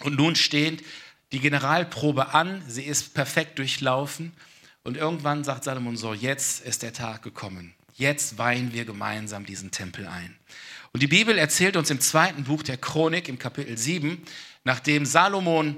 Und 0.04 0.16
nun 0.16 0.36
steht 0.36 0.84
die 1.32 1.40
Generalprobe 1.40 2.34
an, 2.34 2.64
sie 2.68 2.84
ist 2.84 3.14
perfekt 3.14 3.60
durchlaufen. 3.60 4.34
Und 4.84 4.98
irgendwann 4.98 5.44
sagt 5.44 5.66
Salomon 5.66 5.98
so, 5.98 6.14
jetzt 6.14 6.66
ist 6.66 6.82
der 6.82 6.94
Tag 6.94 7.22
gekommen. 7.22 7.74
Jetzt 7.94 8.38
weihen 8.38 8.74
wir 8.74 8.86
gemeinsam 8.86 9.46
diesen 9.46 9.72
Tempel 9.72 10.08
ein. 10.08 10.38
Und 10.94 11.04
die 11.04 11.08
Bibel 11.08 11.38
erzählt 11.38 11.76
uns 11.76 11.90
im 11.90 12.00
zweiten 12.00 12.46
Buch 12.46 12.64
der 12.64 12.78
Chronik, 12.78 13.28
im 13.28 13.38
Kapitel 13.38 13.78
7, 13.78 14.24
nachdem 14.64 15.06
Salomon 15.06 15.76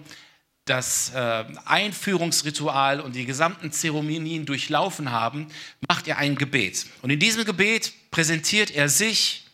das 0.70 1.12
äh, 1.16 1.46
Einführungsritual 1.66 3.02
und 3.02 3.16
die 3.16 3.26
gesamten 3.26 3.72
Zeremonien 3.72 4.46
durchlaufen 4.46 5.12
haben, 5.12 5.48
macht 5.88 6.08
er 6.08 6.18
ein 6.18 6.36
Gebet. 6.36 6.86
Und 7.02 7.10
in 7.10 7.20
diesem 7.20 7.46
Gebet 7.46 7.94
präsentiert 8.12 8.72
er 8.72 8.90
sich, 8.90 9.46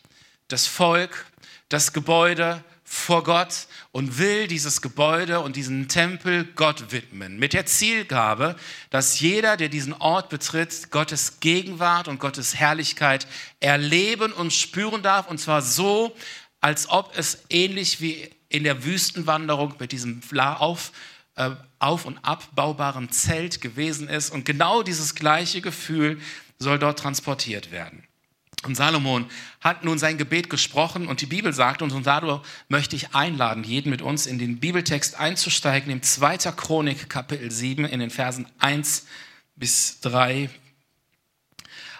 das 0.48 0.66
Volk, 0.66 1.26
das 1.68 1.92
Gebäude 1.92 2.62
vor 2.84 3.24
Gott 3.24 3.66
und 3.90 4.18
will 4.18 4.46
dieses 4.46 4.80
Gebäude 4.80 5.40
und 5.40 5.56
diesen 5.56 5.88
Tempel 5.88 6.44
Gott 6.54 6.92
widmen. 6.92 7.36
Mit 7.36 7.52
der 7.52 7.66
Zielgabe, 7.66 8.54
dass 8.90 9.18
jeder, 9.18 9.56
der 9.56 9.68
diesen 9.68 9.92
Ort 9.92 10.28
betritt, 10.28 10.92
Gottes 10.92 11.40
Gegenwart 11.40 12.06
und 12.06 12.20
Gottes 12.20 12.54
Herrlichkeit 12.54 13.26
erleben 13.58 14.32
und 14.32 14.52
spüren 14.52 15.02
darf. 15.02 15.28
Und 15.28 15.38
zwar 15.38 15.62
so, 15.62 16.14
als 16.60 16.88
ob 16.88 17.18
es 17.18 17.38
ähnlich 17.50 18.00
wie 18.00 18.30
in 18.56 18.64
der 18.64 18.84
Wüstenwanderung 18.84 19.74
mit 19.78 19.92
diesem 19.92 20.22
auf, 20.38 20.92
äh, 21.34 21.50
auf- 21.78 22.06
und 22.06 22.18
abbaubaren 22.24 23.10
Zelt 23.10 23.60
gewesen 23.60 24.08
ist. 24.08 24.30
Und 24.30 24.46
genau 24.46 24.82
dieses 24.82 25.14
gleiche 25.14 25.60
Gefühl 25.60 26.18
soll 26.58 26.78
dort 26.78 26.98
transportiert 26.98 27.70
werden. 27.70 28.02
Und 28.64 28.74
Salomon 28.74 29.26
hat 29.60 29.84
nun 29.84 29.98
sein 29.98 30.16
Gebet 30.16 30.48
gesprochen 30.48 31.06
und 31.06 31.20
die 31.20 31.26
Bibel 31.26 31.52
sagt 31.52 31.82
uns, 31.82 31.92
und 31.92 32.06
dadurch 32.06 32.40
möchte 32.68 32.96
ich 32.96 33.14
einladen, 33.14 33.62
jeden 33.62 33.90
mit 33.90 34.00
uns 34.00 34.26
in 34.26 34.38
den 34.38 34.58
Bibeltext 34.58 35.20
einzusteigen, 35.20 35.92
im 35.92 36.02
2. 36.02 36.38
Chronik 36.52 37.10
Kapitel 37.10 37.50
7 37.50 37.84
in 37.84 38.00
den 38.00 38.10
Versen 38.10 38.46
1 38.58 39.06
bis 39.54 40.00
3 40.00 40.48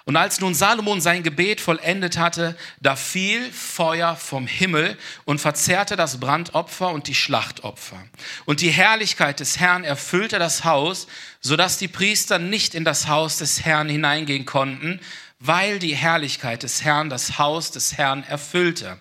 und 0.06 0.14
als 0.14 0.40
nun 0.40 0.54
Salomon 0.54 1.00
sein 1.00 1.25
Gebet 1.25 1.60
vollendet 1.60 2.16
hatte, 2.16 2.56
da 2.80 2.94
fiel 2.94 3.50
Feuer 3.50 4.14
vom 4.14 4.46
Himmel 4.46 4.96
und 5.25 5.40
verzehrte 5.40 5.96
das 5.96 6.20
Brandopfer 6.20 6.90
und 6.90 7.08
die 7.08 7.14
Schlachtopfer. 7.14 8.00
Und 8.44 8.60
die 8.60 8.70
Herrlichkeit 8.70 9.40
des 9.40 9.58
Herrn 9.58 9.82
erfüllte 9.82 10.38
das 10.38 10.64
Haus, 10.64 11.08
so 11.40 11.56
dass 11.56 11.78
die 11.78 11.88
Priester 11.88 12.38
nicht 12.38 12.76
in 12.76 12.84
das 12.84 13.08
Haus 13.08 13.38
des 13.38 13.64
Herrn 13.64 13.88
hineingehen 13.88 14.46
konnten, 14.46 15.00
weil 15.40 15.80
die 15.80 15.96
Herrlichkeit 15.96 16.62
des 16.62 16.84
Herrn 16.84 17.10
das 17.10 17.38
Haus 17.38 17.72
des 17.72 17.98
Herrn 17.98 18.22
erfüllte. 18.22 18.98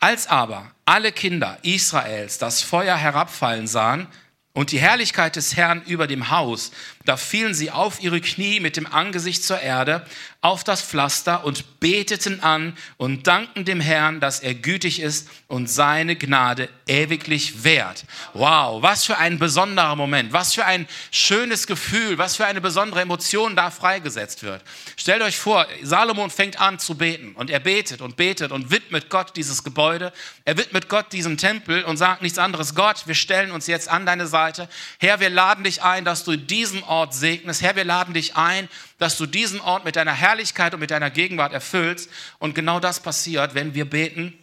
Als 0.00 0.26
aber 0.26 0.70
alle 0.84 1.12
Kinder 1.12 1.56
Israels 1.62 2.36
das 2.36 2.60
Feuer 2.60 2.98
herabfallen 2.98 3.66
sahen, 3.66 4.06
und 4.54 4.70
die 4.70 4.80
Herrlichkeit 4.80 5.36
des 5.36 5.56
Herrn 5.56 5.82
über 5.86 6.06
dem 6.06 6.30
Haus. 6.30 6.72
Da 7.04 7.16
fielen 7.16 7.54
sie 7.54 7.70
auf 7.70 8.02
ihre 8.02 8.20
Knie 8.20 8.60
mit 8.60 8.76
dem 8.76 8.86
Angesicht 8.86 9.44
zur 9.44 9.60
Erde, 9.60 10.06
auf 10.40 10.64
das 10.64 10.82
Pflaster 10.82 11.44
und 11.44 11.78
beteten 11.78 12.40
an 12.40 12.76
und 12.96 13.28
dankten 13.28 13.64
dem 13.64 13.80
Herrn, 13.80 14.18
dass 14.18 14.40
er 14.40 14.54
gütig 14.54 15.00
ist 15.00 15.28
und 15.46 15.68
seine 15.68 16.16
Gnade 16.16 16.68
ewiglich 16.86 17.62
währt. 17.62 18.04
Wow, 18.34 18.82
was 18.82 19.04
für 19.04 19.18
ein 19.18 19.38
besonderer 19.38 19.94
Moment, 19.94 20.32
was 20.32 20.54
für 20.54 20.64
ein 20.64 20.88
schönes 21.12 21.68
Gefühl, 21.68 22.18
was 22.18 22.36
für 22.36 22.46
eine 22.46 22.60
besondere 22.60 23.02
Emotion 23.02 23.54
da 23.54 23.70
freigesetzt 23.70 24.42
wird. 24.42 24.62
Stellt 24.96 25.22
euch 25.22 25.38
vor, 25.38 25.66
Salomon 25.82 26.30
fängt 26.30 26.60
an 26.60 26.80
zu 26.80 26.96
beten 26.96 27.34
und 27.36 27.48
er 27.48 27.60
betet 27.60 28.00
und 28.00 28.16
betet 28.16 28.50
und 28.50 28.72
widmet 28.72 29.10
Gott 29.10 29.36
dieses 29.36 29.62
Gebäude, 29.62 30.12
er 30.44 30.56
widmet 30.56 30.88
Gott 30.88 31.12
diesen 31.12 31.36
Tempel 31.36 31.84
und 31.84 31.96
sagt 31.98 32.22
nichts 32.22 32.38
anderes, 32.38 32.74
Gott, 32.74 33.06
wir 33.06 33.14
stellen 33.14 33.52
uns 33.52 33.68
jetzt 33.68 33.88
an 33.88 34.06
deine 34.06 34.26
Seite. 34.26 34.68
Herr, 34.98 35.20
wir 35.20 35.30
laden 35.30 35.62
dich 35.62 35.84
ein, 35.84 36.04
dass 36.04 36.24
du 36.24 36.36
diesen 36.36 36.82
Ort 36.82 36.91
segnest. 37.10 37.62
Herr, 37.62 37.76
wir 37.76 37.84
laden 37.84 38.14
dich 38.14 38.36
ein, 38.36 38.68
dass 38.98 39.16
du 39.16 39.26
diesen 39.26 39.60
Ort 39.60 39.84
mit 39.84 39.96
deiner 39.96 40.12
Herrlichkeit 40.12 40.74
und 40.74 40.80
mit 40.80 40.90
deiner 40.90 41.10
Gegenwart 41.10 41.52
erfüllst. 41.52 42.10
Und 42.38 42.54
genau 42.54 42.80
das 42.80 43.00
passiert, 43.00 43.54
wenn 43.54 43.74
wir 43.74 43.88
beten. 43.88 44.34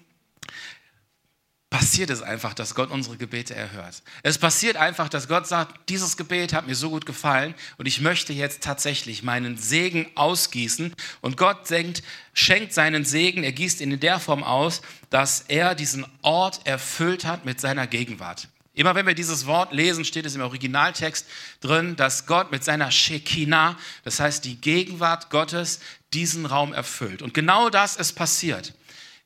Passiert 1.70 2.10
es 2.10 2.24
einfach, 2.24 2.56
dass 2.56 2.74
Gott 2.74 2.89
unsere 2.89 3.18
Gebete 3.18 3.53
erhört. 3.53 4.01
Es 4.24 4.39
passiert 4.39 4.75
einfach, 4.75 5.08
dass 5.08 5.27
Gott 5.27 5.46
sagt, 5.46 5.88
dieses 5.88 6.18
Gebet 6.18 6.51
hat 6.51 6.65
mir 6.65 6.74
so 6.74 6.89
gut 6.89 7.06
gefallen 7.06 7.53
und 7.77 7.86
ich 7.86 8.01
möchte 8.01 8.34
jetzt 8.34 8.63
tatsächlich 8.63 9.22
meinen 9.22 9.56
Segen 9.56 10.08
ausgießen. 10.15 10.96
Und 11.22 11.38
Gott 11.38 11.70
denkt, 11.70 12.01
schenkt 12.34 12.74
seinen 12.74 13.06
Segen, 13.06 13.44
er 13.44 13.51
gießt 13.51 13.82
ihn 13.82 13.91
in 13.91 14.00
der 14.00 14.20
Form 14.20 14.44
aus, 14.44 14.82
dass 15.12 15.41
er 15.48 15.75
diesen 15.75 16.08
Ort 16.24 16.65
erfüllt 16.65 17.25
hat 17.25 17.46
mit 17.46 17.62
seiner 17.62 17.86
Gegenwart. 17.86 18.48
Immer 18.80 18.96
wenn 18.96 19.06
wir 19.06 19.14
dieses 19.14 19.46
Wort 19.46 19.74
lesen, 19.74 20.06
steht 20.06 20.26
es 20.26 20.36
im 20.36 20.42
Originaltext 20.42 21.28
drin, 21.60 21.98
dass 21.98 22.28
Gott 22.28 22.50
mit 22.50 22.64
seiner 22.64 22.92
Shekinah, 22.92 23.78
das 24.06 24.22
heißt 24.22 24.46
die 24.46 24.56
Gegenwart 24.56 25.30
Gottes, 25.30 25.82
diesen 26.14 26.46
Raum 26.46 26.72
erfüllt. 26.72 27.22
Und 27.22 27.34
genau 27.34 27.70
das 27.70 27.98
ist 27.98 28.14
passiert. 28.14 28.74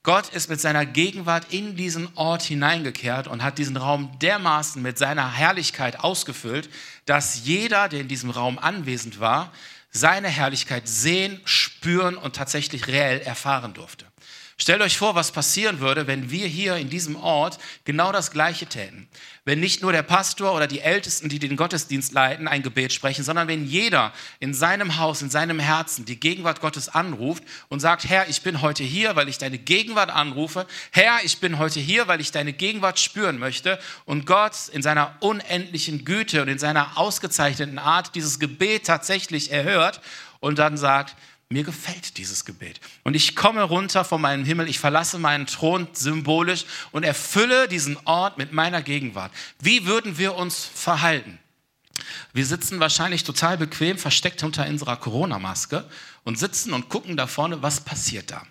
Gott 0.01 0.29
ist 0.29 0.49
mit 0.49 0.59
seiner 0.59 0.87
Gegenwart 0.87 1.53
in 1.53 1.75
diesen 1.75 2.09
Ort 2.15 2.41
hineingekehrt 2.41 3.27
und 3.27 3.43
hat 3.43 3.59
diesen 3.59 3.77
Raum 3.77 4.17
dermaßen 4.17 4.81
mit 4.81 4.97
seiner 4.97 5.31
Herrlichkeit 5.31 5.99
ausgefüllt, 5.99 6.67
dass 7.05 7.45
jeder, 7.45 7.89
der 7.89 7.99
in 7.99 8.07
diesem 8.07 8.31
Raum 8.31 8.57
anwesend 8.57 9.19
war, 9.19 9.53
seine 9.91 10.29
Herrlichkeit 10.29 10.87
sehen, 10.87 11.39
spüren 11.45 12.17
und 12.17 12.35
tatsächlich 12.35 12.87
reell 12.87 13.19
erfahren 13.19 13.75
durfte. 13.75 14.07
Stellt 14.55 14.81
euch 14.81 14.97
vor, 14.97 15.15
was 15.15 15.31
passieren 15.31 15.79
würde, 15.79 16.05
wenn 16.05 16.29
wir 16.29 16.45
hier 16.45 16.75
in 16.75 16.89
diesem 16.89 17.15
Ort 17.15 17.57
genau 17.85 18.11
das 18.11 18.29
Gleiche 18.29 18.67
täten. 18.67 19.07
Wenn 19.45 19.59
nicht 19.59 19.81
nur 19.81 19.91
der 19.91 20.03
Pastor 20.03 20.53
oder 20.53 20.67
die 20.67 20.79
Ältesten, 20.79 21.27
die 21.27 21.39
den 21.39 21.55
Gottesdienst 21.55 22.13
leiten, 22.13 22.47
ein 22.47 22.61
Gebet 22.61 22.93
sprechen, 22.93 23.23
sondern 23.23 23.47
wenn 23.47 23.65
jeder 23.65 24.13
in 24.39 24.53
seinem 24.53 24.97
Haus, 24.97 25.23
in 25.23 25.31
seinem 25.31 25.59
Herzen 25.59 26.05
die 26.05 26.19
Gegenwart 26.19 26.61
Gottes 26.61 26.87
anruft 26.87 27.43
und 27.67 27.79
sagt, 27.79 28.07
Herr, 28.07 28.29
ich 28.29 28.43
bin 28.43 28.61
heute 28.61 28.83
hier, 28.83 29.15
weil 29.15 29.27
ich 29.27 29.39
deine 29.39 29.57
Gegenwart 29.57 30.11
anrufe. 30.11 30.67
Herr, 30.91 31.17
ich 31.23 31.39
bin 31.39 31.57
heute 31.57 31.79
hier, 31.79 32.07
weil 32.07 32.21
ich 32.21 32.31
deine 32.31 32.53
Gegenwart 32.53 32.99
spüren 32.99 33.39
möchte. 33.39 33.79
Und 34.05 34.27
Gott 34.27 34.69
in 34.71 34.83
seiner 34.83 35.15
unendlichen 35.19 36.05
Güte 36.05 36.43
und 36.43 36.47
in 36.47 36.59
seiner 36.59 36.97
ausgezeichneten 36.97 37.79
Art 37.79 38.13
dieses 38.13 38.39
Gebet 38.39 38.85
tatsächlich 38.85 39.51
erhört 39.51 39.99
und 40.39 40.59
dann 40.59 40.77
sagt, 40.77 41.15
mir 41.53 41.63
gefällt 41.63 42.17
dieses 42.17 42.43
Gebet. 42.43 42.81
Und 43.03 43.15
ich 43.15 43.35
komme 43.35 43.63
runter 43.63 44.03
von 44.03 44.19
meinem 44.19 44.43
Himmel, 44.43 44.67
ich 44.67 44.79
verlasse 44.79 45.19
meinen 45.19 45.45
Thron 45.45 45.87
symbolisch 45.93 46.65
und 46.91 47.03
erfülle 47.03 47.67
diesen 47.67 47.97
Ort 48.05 48.37
mit 48.37 48.51
meiner 48.51 48.81
Gegenwart. 48.81 49.31
Wie 49.59 49.85
würden 49.85 50.17
wir 50.17 50.35
uns 50.35 50.65
verhalten? 50.65 51.39
Wir 52.33 52.45
sitzen 52.45 52.79
wahrscheinlich 52.79 53.23
total 53.23 53.57
bequem, 53.57 53.97
versteckt 53.97 54.43
unter 54.43 54.67
unserer 54.67 54.97
Corona-Maske 54.97 55.87
und 56.23 56.39
sitzen 56.39 56.73
und 56.73 56.89
gucken 56.89 57.15
da 57.15 57.27
vorne, 57.27 57.61
was 57.61 57.81
passiert 57.81 58.31
da. 58.31 58.45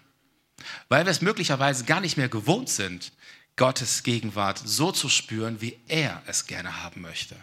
Weil 0.89 1.05
wir 1.05 1.11
es 1.11 1.21
möglicherweise 1.21 1.85
gar 1.85 2.01
nicht 2.01 2.17
mehr 2.17 2.29
gewohnt 2.29 2.69
sind, 2.69 3.13
Gottes 3.57 4.03
Gegenwart 4.03 4.63
so 4.65 4.93
zu 4.93 5.09
spüren, 5.09 5.61
wie 5.61 5.79
er 5.89 6.23
es 6.27 6.47
gerne 6.47 6.83
haben 6.83 7.03
möchte. 7.03 7.37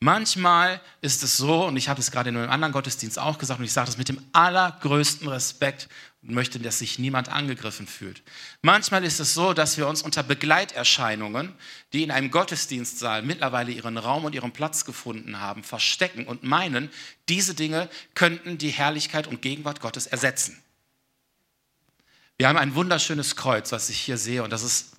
Manchmal 0.00 0.80
ist 1.00 1.24
es 1.24 1.36
so, 1.36 1.66
und 1.66 1.76
ich 1.76 1.88
habe 1.88 2.00
es 2.00 2.12
gerade 2.12 2.28
in 2.28 2.36
einem 2.36 2.50
anderen 2.50 2.72
Gottesdienst 2.72 3.18
auch 3.18 3.36
gesagt, 3.36 3.58
und 3.58 3.64
ich 3.64 3.72
sage 3.72 3.86
das 3.86 3.98
mit 3.98 4.08
dem 4.08 4.22
allergrößten 4.32 5.26
Respekt 5.26 5.88
und 6.22 6.30
möchte, 6.30 6.60
dass 6.60 6.78
sich 6.78 7.00
niemand 7.00 7.30
angegriffen 7.30 7.88
fühlt. 7.88 8.22
Manchmal 8.62 9.02
ist 9.02 9.18
es 9.18 9.34
so, 9.34 9.54
dass 9.54 9.76
wir 9.76 9.88
uns 9.88 10.02
unter 10.02 10.22
Begleiterscheinungen, 10.22 11.52
die 11.92 12.04
in 12.04 12.12
einem 12.12 12.30
Gottesdienstsaal 12.30 13.22
mittlerweile 13.22 13.72
ihren 13.72 13.98
Raum 13.98 14.24
und 14.24 14.36
ihren 14.36 14.52
Platz 14.52 14.84
gefunden 14.84 15.40
haben, 15.40 15.64
verstecken 15.64 16.26
und 16.26 16.44
meinen, 16.44 16.90
diese 17.28 17.54
Dinge 17.54 17.88
könnten 18.14 18.56
die 18.56 18.70
Herrlichkeit 18.70 19.26
und 19.26 19.42
Gegenwart 19.42 19.80
Gottes 19.80 20.06
ersetzen. 20.06 20.62
Wir 22.36 22.46
haben 22.46 22.58
ein 22.58 22.76
wunderschönes 22.76 23.34
Kreuz, 23.34 23.72
was 23.72 23.90
ich 23.90 23.98
hier 23.98 24.16
sehe, 24.16 24.44
und 24.44 24.50
das 24.50 24.62
ist 24.62 24.97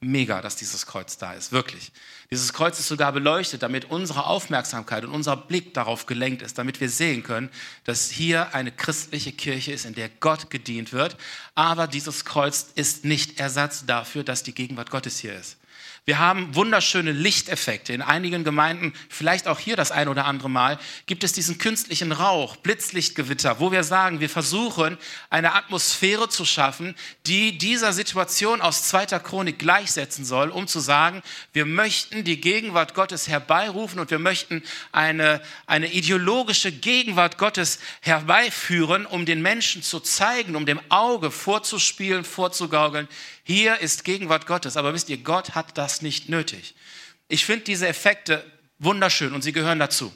mega, 0.00 0.40
dass 0.40 0.56
dieses 0.56 0.86
Kreuz 0.86 1.18
da 1.18 1.34
ist, 1.34 1.52
wirklich. 1.52 1.92
Dieses 2.30 2.52
Kreuz 2.52 2.78
ist 2.78 2.88
sogar 2.88 3.12
beleuchtet, 3.12 3.62
damit 3.62 3.86
unsere 3.86 4.24
Aufmerksamkeit 4.24 5.04
und 5.04 5.12
unser 5.12 5.36
Blick 5.36 5.74
darauf 5.74 6.06
gelenkt 6.06 6.42
ist, 6.42 6.56
damit 6.56 6.80
wir 6.80 6.88
sehen 6.88 7.22
können, 7.22 7.50
dass 7.84 8.10
hier 8.10 8.54
eine 8.54 8.72
christliche 8.72 9.32
Kirche 9.32 9.72
ist, 9.72 9.84
in 9.84 9.94
der 9.94 10.08
Gott 10.08 10.48
gedient 10.50 10.92
wird. 10.92 11.16
Aber 11.54 11.86
dieses 11.86 12.24
Kreuz 12.24 12.68
ist 12.74 13.04
nicht 13.04 13.38
Ersatz 13.40 13.84
dafür, 13.84 14.24
dass 14.24 14.42
die 14.42 14.54
Gegenwart 14.54 14.90
Gottes 14.90 15.18
hier 15.18 15.34
ist. 15.34 15.59
Wir 16.06 16.18
haben 16.18 16.54
wunderschöne 16.54 17.12
Lichteffekte. 17.12 17.92
In 17.92 18.00
einigen 18.00 18.42
Gemeinden, 18.42 18.94
vielleicht 19.10 19.46
auch 19.46 19.58
hier 19.58 19.76
das 19.76 19.92
ein 19.92 20.08
oder 20.08 20.24
andere 20.24 20.48
Mal, 20.48 20.78
gibt 21.04 21.24
es 21.24 21.34
diesen 21.34 21.58
künstlichen 21.58 22.12
Rauch, 22.12 22.56
Blitzlichtgewitter, 22.56 23.60
wo 23.60 23.70
wir 23.70 23.84
sagen, 23.84 24.20
wir 24.20 24.30
versuchen, 24.30 24.96
eine 25.28 25.54
Atmosphäre 25.54 26.30
zu 26.30 26.46
schaffen, 26.46 26.94
die 27.26 27.58
dieser 27.58 27.92
Situation 27.92 28.62
aus 28.62 28.84
zweiter 28.84 29.20
Chronik 29.20 29.58
gleichsetzen 29.58 30.24
soll, 30.24 30.48
um 30.48 30.66
zu 30.66 30.80
sagen, 30.80 31.22
wir 31.52 31.66
möchten 31.66 32.24
die 32.24 32.40
Gegenwart 32.40 32.94
Gottes 32.94 33.28
herbeirufen 33.28 34.00
und 34.00 34.10
wir 34.10 34.18
möchten 34.18 34.62
eine, 34.92 35.42
eine 35.66 35.92
ideologische 35.92 36.72
Gegenwart 36.72 37.36
Gottes 37.36 37.78
herbeiführen, 38.00 39.04
um 39.04 39.26
den 39.26 39.42
Menschen 39.42 39.82
zu 39.82 40.00
zeigen, 40.00 40.56
um 40.56 40.64
dem 40.64 40.80
Auge 40.88 41.30
vorzuspielen, 41.30 42.24
vorzugaukeln, 42.24 43.06
hier 43.42 43.78
ist 43.78 44.04
Gegenwart 44.04 44.46
Gottes. 44.46 44.76
Aber 44.76 44.94
wisst 44.94 45.08
ihr, 45.08 45.18
Gott 45.18 45.54
hat 45.54 45.76
das 45.78 46.02
nicht 46.02 46.28
nötig. 46.28 46.74
Ich 47.28 47.44
finde 47.44 47.64
diese 47.64 47.88
Effekte 47.88 48.44
wunderschön 48.78 49.34
und 49.34 49.42
sie 49.42 49.52
gehören 49.52 49.78
dazu. 49.78 50.12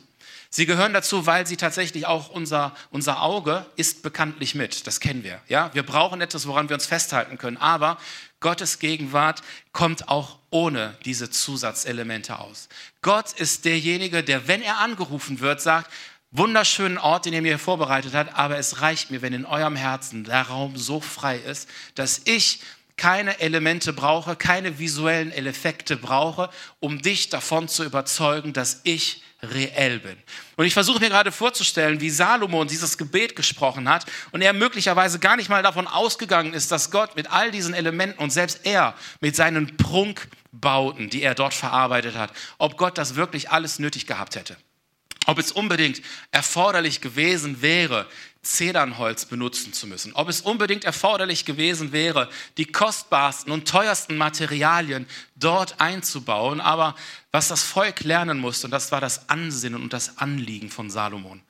Sie 0.50 0.66
gehören 0.66 0.93
dazu, 0.93 1.26
weil 1.26 1.49
sie 1.49 1.57
tatsächlich 1.57 2.07
auch 2.07 2.28
unser, 2.28 2.76
unser 2.90 3.23
Auge 3.23 3.66
ist 3.75 4.04
bekanntlich 4.04 4.54
mit. 4.54 4.87
Das 4.87 5.00
kennen 5.00 5.25
wir. 5.25 5.40
Ja? 5.49 5.71
Wir 5.75 5.83
brauchen 5.83 6.21
etwas, 6.21 6.47
woran 6.47 6.69
wir 6.69 6.75
uns 6.75 6.87
festhalten 6.87 7.38
können. 7.38 7.57
Aber 7.57 7.99
Gottes 8.38 8.78
Gegenwart 8.78 9.43
kommt 9.73 10.09
auch 10.09 10.38
ohne 10.50 10.97
diese 11.04 11.28
Zusatzelemente 11.28 12.38
aus. 12.38 12.69
Gott 13.02 13.33
ist 13.33 13.64
derjenige, 13.64 14.23
der, 14.23 14.47
wenn 14.47 14.62
er 14.62 14.78
angerufen 14.78 15.40
wird, 15.40 15.61
sagt, 15.61 15.90
wunderschönen 16.31 16.99
Ort, 16.99 17.25
den 17.25 17.33
ihr 17.33 17.43
mir 17.43 17.59
vorbereitet 17.59 18.14
habt, 18.14 18.37
aber 18.38 18.57
es 18.57 18.81
reicht 18.81 19.11
mir, 19.11 19.23
wenn 19.23 19.33
in 19.33 19.47
eurem 19.47 19.75
Herzen 19.75 20.23
der 20.23 20.43
Raum 20.43 20.76
so 20.76 21.00
frei 21.00 21.37
ist, 21.38 21.69
dass 21.97 22.21
ich 22.26 22.61
keine 22.96 23.40
Elemente 23.40 23.92
brauche, 23.92 24.36
keine 24.36 24.78
visuellen 24.78 25.32
Effekte 25.32 25.96
brauche, 25.96 26.50
um 26.80 27.02
dich 27.02 27.28
davon 27.28 27.68
zu 27.68 27.84
überzeugen, 27.84 28.52
dass 28.52 28.80
ich 28.84 29.22
reell 29.42 29.98
bin. 30.00 30.16
Und 30.56 30.64
ich 30.64 30.74
versuche 30.74 31.00
mir 31.00 31.10
gerade 31.10 31.32
vorzustellen, 31.32 32.00
wie 32.00 32.10
Salomon 32.10 32.68
dieses 32.68 32.96
Gebet 32.96 33.36
gesprochen 33.36 33.88
hat 33.88 34.06
und 34.30 34.42
er 34.42 34.52
möglicherweise 34.52 35.18
gar 35.18 35.36
nicht 35.36 35.48
mal 35.48 35.62
davon 35.62 35.86
ausgegangen 35.86 36.54
ist, 36.54 36.70
dass 36.70 36.90
Gott 36.90 37.16
mit 37.16 37.30
all 37.30 37.50
diesen 37.50 37.74
Elementen 37.74 38.18
und 38.22 38.30
selbst 38.30 38.60
er 38.64 38.94
mit 39.20 39.36
seinen 39.36 39.76
Prunkbauten, 39.76 41.10
die 41.10 41.22
er 41.22 41.34
dort 41.34 41.54
verarbeitet 41.54 42.16
hat, 42.16 42.32
ob 42.58 42.76
Gott 42.76 42.96
das 42.96 43.16
wirklich 43.16 43.50
alles 43.50 43.78
nötig 43.78 44.06
gehabt 44.06 44.36
hätte. 44.36 44.56
ob 45.26 45.38
es 45.38 45.52
unbedingt 45.52 46.02
erforderlich 46.32 47.00
gewesen 47.00 47.62
wäre, 47.62 48.06
Zedernholz 48.44 49.24
benutzen 49.24 49.72
zu 49.72 49.86
müssen, 49.86 50.12
ob 50.14 50.28
es 50.28 50.40
unbedingt 50.40 50.84
erforderlich 50.84 51.44
gewesen 51.44 51.92
wäre, 51.92 52.28
die 52.56 52.66
kostbarsten 52.66 53.52
und 53.52 53.68
teuersten 53.68 54.16
Materialien 54.16 55.06
dort 55.34 55.80
einzubauen. 55.80 56.60
Aber 56.60 56.94
was 57.32 57.48
das 57.48 57.62
Volk 57.62 58.00
lernen 58.00 58.38
musste, 58.38 58.66
und 58.66 58.70
das 58.70 58.92
war 58.92 59.00
das 59.00 59.28
Ansinnen 59.28 59.82
und 59.82 59.92
das 59.92 60.18
Anliegen 60.18 60.70
von 60.70 60.90
Salomon, 60.90 61.42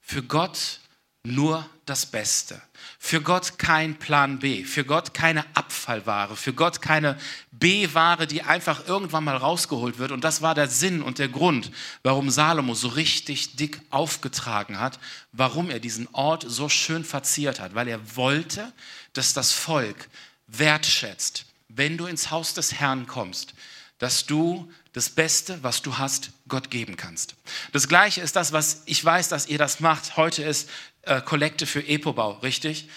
für 0.00 0.22
Gott 0.22 0.80
nur 1.24 1.68
das 1.86 2.06
Beste. 2.06 2.60
Für 2.98 3.20
Gott 3.20 3.58
kein 3.58 3.98
Plan 3.98 4.38
B, 4.38 4.64
für 4.64 4.84
Gott 4.84 5.14
keine 5.14 5.44
Abfallware, 5.56 6.36
für 6.36 6.52
Gott 6.52 6.80
keine 6.82 7.18
B-Ware, 7.50 8.26
die 8.26 8.42
einfach 8.42 8.86
irgendwann 8.86 9.24
mal 9.24 9.36
rausgeholt 9.36 9.98
wird. 9.98 10.12
Und 10.12 10.22
das 10.22 10.42
war 10.42 10.54
der 10.54 10.68
Sinn 10.68 11.02
und 11.02 11.18
der 11.18 11.28
Grund, 11.28 11.70
warum 12.02 12.30
Salomo 12.30 12.74
so 12.74 12.88
richtig 12.88 13.56
dick 13.56 13.80
aufgetragen 13.90 14.78
hat, 14.78 14.98
warum 15.32 15.70
er 15.70 15.80
diesen 15.80 16.08
Ort 16.12 16.44
so 16.46 16.68
schön 16.68 17.04
verziert 17.04 17.58
hat, 17.58 17.74
weil 17.74 17.88
er 17.88 18.16
wollte, 18.16 18.72
dass 19.14 19.32
das 19.32 19.52
Volk 19.52 20.08
wertschätzt, 20.46 21.46
wenn 21.68 21.96
du 21.96 22.06
ins 22.06 22.30
Haus 22.30 22.54
des 22.54 22.74
Herrn 22.74 23.06
kommst, 23.06 23.54
dass 23.98 24.26
du 24.26 24.70
das 24.92 25.10
Beste, 25.10 25.62
was 25.62 25.82
du 25.82 25.96
hast, 25.98 26.30
Gott 26.48 26.70
geben 26.70 26.96
kannst. 26.96 27.36
Das 27.72 27.88
Gleiche 27.88 28.20
ist 28.20 28.36
das, 28.36 28.52
was 28.52 28.82
ich 28.86 29.02
weiß, 29.04 29.28
dass 29.28 29.46
ihr 29.46 29.58
das 29.58 29.80
macht. 29.80 30.16
Heute 30.16 30.42
ist 30.42 30.68
äh, 31.02 31.20
Kollekte 31.22 31.66
für 31.66 31.86
Epobau, 31.86 32.32
richtig? 32.42 32.88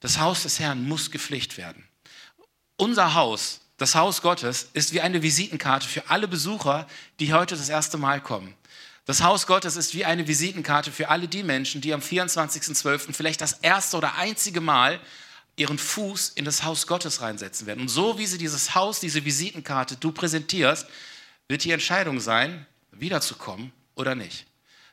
Das 0.00 0.18
Haus 0.18 0.42
des 0.42 0.58
Herrn 0.58 0.86
muss 0.86 1.10
gepflegt 1.10 1.56
werden. 1.56 1.88
Unser 2.76 3.14
Haus, 3.14 3.60
das 3.76 3.94
Haus 3.94 4.22
Gottes, 4.22 4.70
ist 4.72 4.92
wie 4.92 5.00
eine 5.00 5.22
Visitenkarte 5.22 5.88
für 5.88 6.10
alle 6.10 6.28
Besucher, 6.28 6.86
die 7.20 7.32
heute 7.32 7.56
das 7.56 7.68
erste 7.68 7.98
Mal 7.98 8.20
kommen. 8.20 8.54
Das 9.04 9.22
Haus 9.22 9.46
Gottes 9.46 9.76
ist 9.76 9.94
wie 9.94 10.04
eine 10.04 10.28
Visitenkarte 10.28 10.92
für 10.92 11.08
alle 11.08 11.28
die 11.28 11.42
Menschen, 11.42 11.80
die 11.80 11.94
am 11.94 12.00
24.12. 12.00 13.12
vielleicht 13.14 13.40
das 13.40 13.54
erste 13.54 13.96
oder 13.96 14.16
einzige 14.16 14.60
Mal 14.60 15.00
ihren 15.56 15.78
Fuß 15.78 16.32
in 16.34 16.44
das 16.44 16.62
Haus 16.62 16.86
Gottes 16.86 17.20
reinsetzen 17.20 17.66
werden. 17.66 17.80
Und 17.80 17.88
so 17.88 18.18
wie 18.18 18.26
sie 18.26 18.38
dieses 18.38 18.74
Haus, 18.74 19.00
diese 19.00 19.24
Visitenkarte 19.24 19.96
du 19.96 20.12
präsentierst, 20.12 20.86
wird 21.48 21.64
die 21.64 21.72
Entscheidung 21.72 22.20
sein, 22.20 22.66
wiederzukommen 22.92 23.72
oder 23.94 24.14
nicht. 24.14 24.46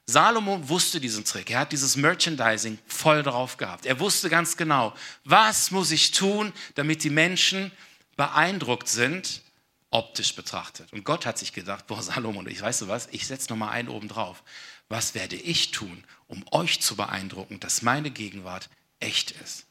Salomo 0.07 0.69
wusste 0.69 0.99
diesen 0.99 1.25
Trick. 1.25 1.49
Er 1.49 1.61
hat 1.61 1.71
dieses 1.71 1.95
Merchandising 1.95 2.77
voll 2.85 3.23
drauf 3.23 3.57
gehabt. 3.57 3.85
Er 3.85 3.99
wusste 3.99 4.29
ganz 4.29 4.55
genau, 4.55 4.93
was 5.23 5.71
muss 5.71 5.91
ich 5.91 6.11
tun, 6.11 6.53
damit 6.75 7.03
die 7.03 7.09
Menschen 7.09 7.71
beeindruckt 8.15 8.87
sind, 8.87 9.41
optisch 9.89 10.35
betrachtet. 10.35 10.93
Und 10.93 11.05
Gott 11.05 11.25
hat 11.25 11.37
sich 11.39 11.53
gedacht, 11.53 11.87
boah, 11.87 12.03
Salomo, 12.03 12.45
ich 12.45 12.61
weiß 12.61 12.79
du 12.79 12.87
was, 12.87 13.07
ich 13.11 13.25
setze 13.25 13.49
nochmal 13.49 13.69
einen 13.69 13.89
oben 13.89 14.07
drauf. 14.07 14.43
Was 14.89 15.15
werde 15.15 15.35
ich 15.35 15.71
tun, 15.71 16.03
um 16.27 16.45
euch 16.51 16.81
zu 16.81 16.95
beeindrucken, 16.95 17.59
dass 17.59 17.81
meine 17.81 18.11
Gegenwart 18.11 18.69
echt 18.99 19.31
ist? 19.31 19.65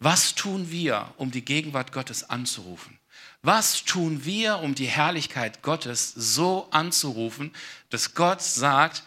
Was 0.00 0.34
tun 0.34 0.70
wir, 0.70 1.14
um 1.16 1.30
die 1.30 1.44
Gegenwart 1.44 1.92
Gottes 1.92 2.28
anzurufen? 2.28 2.98
Was 3.42 3.84
tun 3.84 4.24
wir, 4.24 4.58
um 4.58 4.74
die 4.74 4.86
Herrlichkeit 4.86 5.62
Gottes 5.62 6.12
so 6.14 6.68
anzurufen, 6.70 7.52
dass 7.90 8.14
Gott 8.14 8.42
sagt, 8.42 9.02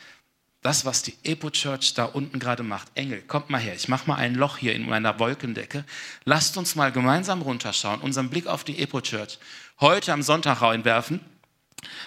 das, 0.62 0.84
was 0.84 1.04
die 1.04 1.16
Epo 1.24 1.50
Church 1.50 1.94
da 1.94 2.04
unten 2.04 2.38
gerade 2.38 2.64
macht. 2.64 2.90
Engel, 2.96 3.22
kommt 3.22 3.50
mal 3.50 3.62
her, 3.62 3.76
ich 3.76 3.88
mache 3.88 4.08
mal 4.08 4.16
ein 4.16 4.36
Loch 4.36 4.58
hier 4.58 4.76
in 4.76 4.88
meiner 4.88 5.18
Wolkendecke. 5.20 5.86
Lasst 6.26 6.58
uns 6.58 6.76
mal 6.76 6.92
gemeinsam 6.92 7.42
runterschauen, 7.42 8.02
unseren 8.02 8.30
Blick 8.30 8.48
auf 8.48 8.66
die 8.66 8.80
Epo 8.80 9.00
Church 9.00 9.40
heute 9.80 10.12
am 10.12 10.22
Sonntag 10.22 10.62
reinwerfen 10.62 11.22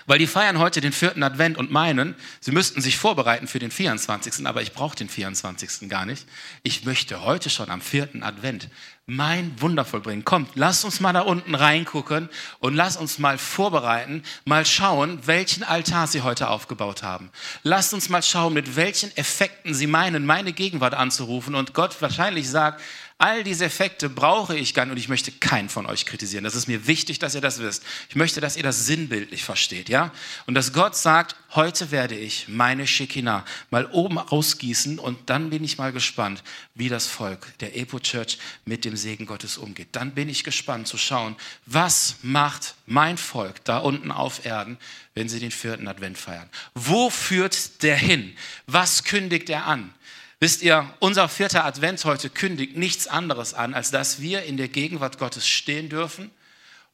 weil 0.07 0.19
die 0.19 0.27
feiern 0.27 0.59
heute 0.59 0.81
den 0.81 0.93
vierten 0.93 1.23
Advent 1.23 1.57
und 1.57 1.71
meinen, 1.71 2.15
sie 2.41 2.53
müssten 2.53 2.81
sich 2.81 2.97
vorbereiten 2.97 3.47
für 3.47 3.59
den 3.59 3.71
24. 3.71 4.47
Aber 4.47 4.63
ich 4.63 4.73
brauche 4.73 4.97
den 4.97 5.09
24. 5.09 5.89
gar 5.89 6.07
nicht. 6.07 6.27
Ich 6.63 6.85
möchte 6.85 7.23
heute 7.23 7.51
schon 7.51 7.71
am 7.71 7.81
vierten 7.81 8.23
Advent 8.23 8.69
mein 9.07 9.61
Wunder 9.61 9.85
vollbringen. 9.85 10.25
Kommt, 10.25 10.51
lasst 10.55 10.85
uns 10.85 11.01
mal 11.01 11.13
da 11.13 11.23
unten 11.23 11.57
reingucken 11.57 12.29
und 12.61 12.75
lasst 12.75 13.01
uns 13.01 13.19
mal 13.19 13.37
vorbereiten, 13.37 14.23
mal 14.45 14.65
schauen, 14.65 15.19
welchen 15.27 15.65
Altar 15.65 16.07
sie 16.07 16.23
heute 16.23 16.49
aufgebaut 16.49 17.03
haben. 17.03 17.31
Lasst 17.65 17.95
uns 17.95 18.09
mal 18.09 18.23
schauen, 18.23 18.53
mit 18.55 18.77
welchen 18.77 19.15
Effekten 19.17 19.75
sie 19.75 19.89
meinen, 19.89 20.25
meine 20.25 20.53
Gegenwart 20.53 20.95
anzurufen 20.95 21.57
und 21.57 21.75
Gott 21.75 22.01
wahrscheinlich 22.01 22.49
sagt, 22.49 22.81
All 23.23 23.45
diese 23.45 23.67
Effekte 23.67 24.09
brauche 24.09 24.57
ich 24.57 24.75
gar 24.75 24.85
nicht 24.85 24.91
und 24.91 24.99
ich 24.99 25.09
möchte 25.09 25.31
keinen 25.31 25.69
von 25.69 25.87
euch 25.87 26.07
kritisieren. 26.07 26.43
Das 26.43 26.57
ist 26.57 26.67
mir 26.67 26.89
wichtig, 26.89 27.21
dass 27.21 27.37
ihr 27.37 27.41
das 27.41 27.61
wisst. 27.61 27.85
Ich 28.09 28.17
möchte, 28.17 28.41
dass 28.41 28.57
ihr 28.57 28.65
das 28.65 28.87
sinnbildlich 28.87 29.45
versteht, 29.45 29.89
ja? 29.89 30.11
Und 30.47 30.55
dass 30.55 30.73
Gott 30.73 30.97
sagt, 30.97 31.37
heute 31.55 31.93
werde 31.93 32.17
ich 32.17 32.49
meine 32.49 32.85
Shekinah 32.85 33.45
mal 33.71 33.87
oben 33.93 34.19
ausgießen 34.19 34.99
und 34.99 35.31
dann 35.31 35.51
bin 35.51 35.63
ich 35.63 35.79
mal 35.79 35.93
gespannt, 35.93 36.43
wie 36.75 36.89
das 36.89 37.07
Volk 37.07 37.57
der 37.61 37.77
Epo 37.77 38.01
Church 38.01 38.39
mit 38.65 38.85
dem 38.85 38.97
Segen 38.97 39.27
Gottes 39.27 39.57
umgeht. 39.57 39.91
Dann 39.93 40.11
bin 40.11 40.29
ich 40.29 40.43
gespannt 40.43 40.89
zu 40.89 40.99
schauen, 40.99 41.37
was 41.65 42.17
macht 42.23 42.75
mein 42.87 43.19
Volk 43.19 43.65
da 43.65 43.79
unten 43.79 44.11
auf 44.11 44.45
Erden, 44.45 44.79
wenn 45.15 45.29
sie 45.29 45.39
den 45.39 45.53
vierten 45.53 45.87
Advent 45.87 46.19
feiern. 46.19 46.51
Wo 46.75 47.09
führt 47.09 47.85
der 47.85 47.97
hin? 47.97 48.37
Was 48.67 49.05
kündigt 49.05 49.49
er 49.49 49.67
an? 49.67 49.95
Wisst 50.43 50.63
ihr, 50.63 50.93
unser 50.99 51.29
vierter 51.29 51.65
Advent 51.65 52.05
heute 52.05 52.29
kündigt 52.29 52.77
nichts 52.77 53.07
anderes 53.07 53.55
an, 53.55 53.75
als 53.75 53.93
dass 53.93 54.21
wir 54.21 54.43
in 54.43 54.57
der 54.57 54.67
Gegenwart 54.67 55.19
Gottes 55.19 55.47
stehen 55.47 55.89
dürfen 55.89 56.33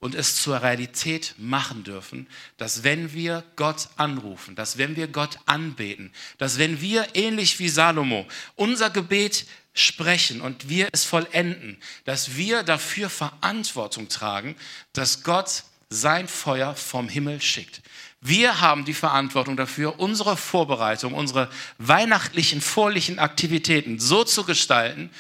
und 0.01 0.15
es 0.15 0.37
zur 0.37 0.61
Realität 0.61 1.35
machen 1.39 1.83
dürfen, 1.83 2.29
dass 2.59 2.83
wenn 2.83 3.15
wir 3.15 3.43
Gott 3.57 3.89
anrufen, 3.97 4.55
dass 4.55 4.77
wenn 4.77 4.97
wir 4.97 5.09
Gott 5.09 5.39
anbeten, 5.47 6.13
dass 6.37 6.59
wenn 6.59 6.83
wir 6.83 7.07
ähnlich 7.15 7.59
wie 7.59 7.71
Salomo 7.71 8.27
unser 8.55 8.91
Gebet 8.91 9.47
sprechen 9.73 10.43
und 10.43 10.69
wir 10.69 10.91
es 10.93 11.05
vollenden, 11.05 11.79
dass 12.05 12.37
wir 12.37 12.65
dafür 12.65 13.09
Verantwortung 13.09 14.11
tragen, 14.11 14.57
dass 14.93 15.23
Gott 15.23 15.63
sein 15.89 16.29
Feuer 16.29 16.77
vom 16.77 17.09
Himmel 17.09 17.41
schickt. 17.41 17.81
Wir 18.20 18.61
haben 18.61 18.85
die 18.85 18.94
Verantwortung 18.94 19.57
dafür, 19.57 20.00
unsere 20.00 20.37
Vorbereitung, 20.37 21.14
unsere 21.14 21.48
weihnachtlichen, 21.78 22.61
vorlichen 22.61 23.18
Aktivitäten 23.18 24.00
so 24.00 24.24
zu 24.24 24.44
gestalten, 24.44 25.11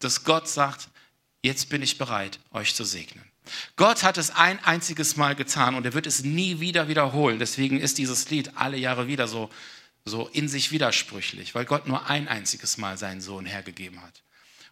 dass 0.00 0.24
Gott 0.24 0.48
sagt, 0.48 0.88
jetzt 1.42 1.68
bin 1.68 1.82
ich 1.82 1.98
bereit, 1.98 2.40
euch 2.52 2.74
zu 2.74 2.84
segnen. 2.84 3.24
Gott 3.76 4.02
hat 4.02 4.18
es 4.18 4.30
ein 4.30 4.62
einziges 4.64 5.16
Mal 5.16 5.34
getan 5.34 5.74
und 5.74 5.86
er 5.86 5.94
wird 5.94 6.06
es 6.06 6.24
nie 6.24 6.60
wieder 6.60 6.88
wiederholen. 6.88 7.38
Deswegen 7.38 7.80
ist 7.80 7.98
dieses 7.98 8.28
Lied 8.30 8.56
alle 8.56 8.76
Jahre 8.76 9.06
wieder 9.06 9.28
so, 9.28 9.50
so 10.04 10.28
in 10.28 10.48
sich 10.48 10.70
widersprüchlich, 10.70 11.54
weil 11.54 11.64
Gott 11.64 11.86
nur 11.86 12.06
ein 12.06 12.28
einziges 12.28 12.76
Mal 12.76 12.98
seinen 12.98 13.20
Sohn 13.20 13.46
hergegeben 13.46 14.02
hat. 14.02 14.22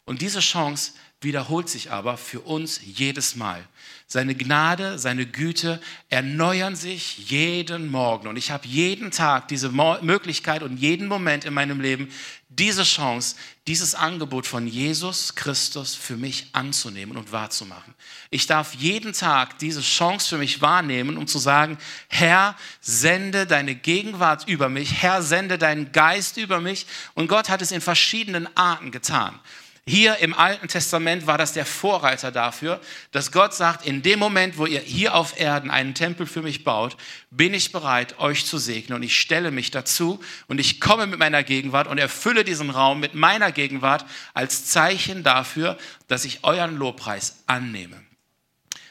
Und 0.04 0.22
diese 0.22 0.40
Chance 0.40 0.92
wiederholt 1.20 1.68
sich 1.68 1.90
aber 1.90 2.16
für 2.16 2.40
uns 2.40 2.80
jedes 2.84 3.36
Mal. 3.36 3.66
Seine 4.06 4.34
Gnade, 4.34 4.98
seine 4.98 5.26
Güte 5.26 5.80
erneuern 6.10 6.76
sich 6.76 7.30
jeden 7.30 7.88
Morgen. 7.90 8.28
Und 8.28 8.36
ich 8.36 8.50
habe 8.50 8.66
jeden 8.68 9.10
Tag 9.10 9.48
diese 9.48 9.70
Möglichkeit 9.70 10.62
und 10.62 10.76
jeden 10.76 11.08
Moment 11.08 11.44
in 11.44 11.54
meinem 11.54 11.80
Leben 11.80 12.08
diese 12.48 12.84
Chance, 12.84 13.36
dieses 13.66 13.94
Angebot 13.94 14.46
von 14.46 14.66
Jesus 14.66 15.34
Christus 15.34 15.94
für 15.94 16.16
mich 16.16 16.46
anzunehmen 16.52 17.16
und 17.16 17.32
wahrzumachen. 17.32 17.94
Ich 18.30 18.46
darf 18.46 18.74
jeden 18.74 19.12
Tag 19.12 19.58
diese 19.58 19.80
Chance 19.80 20.28
für 20.28 20.38
mich 20.38 20.62
wahrnehmen, 20.62 21.16
um 21.16 21.26
zu 21.26 21.38
sagen, 21.38 21.76
Herr, 22.08 22.54
sende 22.80 23.46
deine 23.46 23.74
Gegenwart 23.74 24.48
über 24.48 24.68
mich, 24.68 25.02
Herr, 25.02 25.22
sende 25.22 25.58
deinen 25.58 25.90
Geist 25.90 26.36
über 26.36 26.60
mich. 26.60 26.86
Und 27.14 27.26
Gott 27.26 27.48
hat 27.48 27.62
es 27.62 27.72
in 27.72 27.80
verschiedenen 27.80 28.48
Arten 28.56 28.92
getan. 28.92 29.38
Hier 29.88 30.16
im 30.16 30.34
Alten 30.34 30.66
Testament 30.66 31.28
war 31.28 31.38
das 31.38 31.52
der 31.52 31.64
Vorreiter 31.64 32.32
dafür, 32.32 32.80
dass 33.12 33.30
Gott 33.30 33.54
sagt, 33.54 33.86
in 33.86 34.02
dem 34.02 34.18
Moment, 34.18 34.58
wo 34.58 34.66
ihr 34.66 34.80
hier 34.80 35.14
auf 35.14 35.38
Erden 35.38 35.70
einen 35.70 35.94
Tempel 35.94 36.26
für 36.26 36.42
mich 36.42 36.64
baut, 36.64 36.96
bin 37.30 37.54
ich 37.54 37.70
bereit, 37.70 38.18
euch 38.18 38.46
zu 38.46 38.58
segnen 38.58 38.96
und 38.96 39.04
ich 39.04 39.16
stelle 39.16 39.52
mich 39.52 39.70
dazu 39.70 40.18
und 40.48 40.58
ich 40.58 40.80
komme 40.80 41.06
mit 41.06 41.20
meiner 41.20 41.44
Gegenwart 41.44 41.86
und 41.86 41.98
erfülle 41.98 42.42
diesen 42.42 42.70
Raum 42.70 42.98
mit 42.98 43.14
meiner 43.14 43.52
Gegenwart 43.52 44.04
als 44.34 44.66
Zeichen 44.66 45.22
dafür, 45.22 45.78
dass 46.08 46.24
ich 46.24 46.42
euren 46.42 46.76
Lobpreis 46.76 47.44
annehme. 47.46 48.02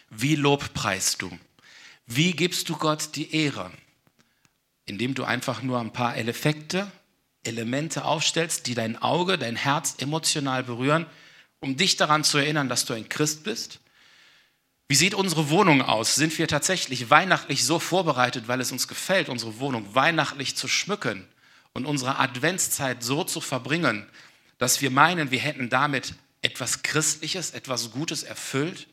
Wie 0.10 0.36
lobpreist 0.36 1.22
du? 1.22 1.38
Wie 2.06 2.32
gibst 2.32 2.70
du 2.70 2.78
Gott 2.78 3.16
die 3.16 3.36
Ehre? 3.36 3.70
Indem 4.86 5.14
du 5.14 5.26
einfach 5.26 5.62
nur 5.62 5.82
ein 5.82 5.92
paar 5.92 6.16
Effekte 6.16 6.90
Elemente 7.46 8.06
aufstellst, 8.06 8.68
die 8.68 8.76
dein 8.76 9.02
Auge, 9.02 9.38
dein 9.38 9.56
Herz 9.56 9.96
emotional 10.00 10.64
berühren, 10.64 11.06
um 11.60 11.78
dich 11.78 11.96
daran 11.96 12.24
zu 12.24 12.38
erinnern, 12.38 12.70
dass 12.70 12.86
du 12.86 12.94
ein 12.94 13.10
Christ 13.10 13.44
bist? 13.44 13.80
Wie 14.88 14.96
sieht 14.96 15.16
unsere 15.16 15.50
Wohnung 15.50 15.82
aus? 15.82 16.16
Sind 16.16 16.38
wir 16.38 16.48
tatsächlich 16.48 17.10
weihnachtlich 17.10 17.66
so 17.66 17.80
vorbereitet, 17.80 18.48
weil 18.48 18.62
es 18.62 18.72
uns 18.72 18.88
gefällt, 18.88 19.30
unsere 19.30 19.60
Wohnung 19.60 19.96
weihnachtlich 19.96 20.56
zu 20.56 20.68
schmücken 20.68 21.28
und 21.74 21.86
unsere 21.86 22.20
Adventszeit 22.20 23.04
so 23.04 23.24
zu 23.24 23.42
verbringen, 23.42 24.06
dass 24.60 24.82
wir 24.82 24.92
meinen, 24.92 25.32
wir 25.32 25.40
hätten 25.40 25.70
damit 25.70 26.14
etwas 26.44 26.84
Christliches, 26.84 27.52
etwas 27.52 27.92
Gutes 27.92 28.22
erfüllt? 28.22 28.88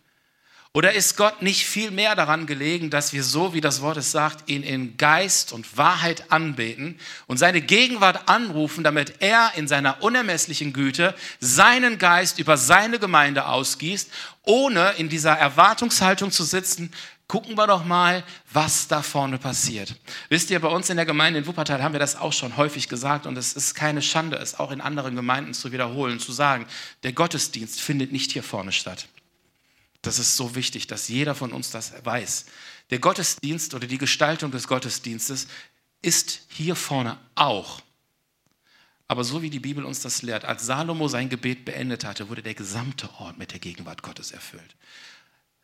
Oder 0.74 0.94
ist 0.94 1.18
Gott 1.18 1.42
nicht 1.42 1.66
viel 1.66 1.90
mehr 1.90 2.14
daran 2.14 2.46
gelegen, 2.46 2.88
dass 2.88 3.12
wir 3.12 3.22
so, 3.24 3.52
wie 3.52 3.60
das 3.60 3.82
Wort 3.82 3.98
es 3.98 4.10
sagt, 4.10 4.48
ihn 4.48 4.62
in 4.62 4.96
Geist 4.96 5.52
und 5.52 5.76
Wahrheit 5.76 6.32
anbeten 6.32 6.98
und 7.26 7.36
seine 7.36 7.60
Gegenwart 7.60 8.26
anrufen, 8.30 8.82
damit 8.82 9.16
er 9.20 9.52
in 9.56 9.68
seiner 9.68 10.02
unermesslichen 10.02 10.72
Güte 10.72 11.14
seinen 11.40 11.98
Geist 11.98 12.38
über 12.38 12.56
seine 12.56 12.98
Gemeinde 12.98 13.48
ausgießt, 13.48 14.10
ohne 14.44 14.92
in 14.92 15.10
dieser 15.10 15.32
Erwartungshaltung 15.32 16.30
zu 16.30 16.42
sitzen, 16.42 16.90
gucken 17.28 17.58
wir 17.58 17.66
doch 17.66 17.84
mal, 17.84 18.24
was 18.50 18.88
da 18.88 19.02
vorne 19.02 19.36
passiert. 19.36 19.94
Wisst 20.30 20.50
ihr, 20.50 20.60
bei 20.60 20.68
uns 20.68 20.88
in 20.88 20.96
der 20.96 21.04
Gemeinde 21.04 21.40
in 21.40 21.46
Wuppertal 21.46 21.82
haben 21.82 21.92
wir 21.92 22.00
das 22.00 22.16
auch 22.16 22.32
schon 22.32 22.56
häufig 22.56 22.88
gesagt 22.88 23.26
und 23.26 23.36
es 23.36 23.52
ist 23.52 23.74
keine 23.74 24.00
Schande, 24.00 24.38
es 24.38 24.58
auch 24.58 24.70
in 24.70 24.80
anderen 24.80 25.16
Gemeinden 25.16 25.52
zu 25.52 25.70
wiederholen, 25.70 26.18
zu 26.18 26.32
sagen, 26.32 26.64
der 27.02 27.12
Gottesdienst 27.12 27.78
findet 27.78 28.10
nicht 28.10 28.32
hier 28.32 28.42
vorne 28.42 28.72
statt. 28.72 29.06
Das 30.02 30.18
ist 30.18 30.36
so 30.36 30.54
wichtig, 30.54 30.88
dass 30.88 31.08
jeder 31.08 31.34
von 31.34 31.52
uns 31.52 31.70
das 31.70 31.92
weiß. 32.04 32.46
Der 32.90 32.98
Gottesdienst 32.98 33.74
oder 33.74 33.86
die 33.86 33.98
Gestaltung 33.98 34.50
des 34.50 34.66
Gottesdienstes 34.66 35.46
ist 36.02 36.42
hier 36.48 36.74
vorne 36.74 37.18
auch. 37.36 37.80
Aber 39.06 39.24
so 39.24 39.42
wie 39.42 39.50
die 39.50 39.60
Bibel 39.60 39.84
uns 39.84 40.00
das 40.00 40.22
lehrt, 40.22 40.44
als 40.44 40.66
Salomo 40.66 41.06
sein 41.06 41.28
Gebet 41.28 41.64
beendet 41.64 42.04
hatte, 42.04 42.28
wurde 42.28 42.42
der 42.42 42.54
gesamte 42.54 43.10
Ort 43.18 43.38
mit 43.38 43.52
der 43.52 43.60
Gegenwart 43.60 44.02
Gottes 44.02 44.32
erfüllt. 44.32 44.74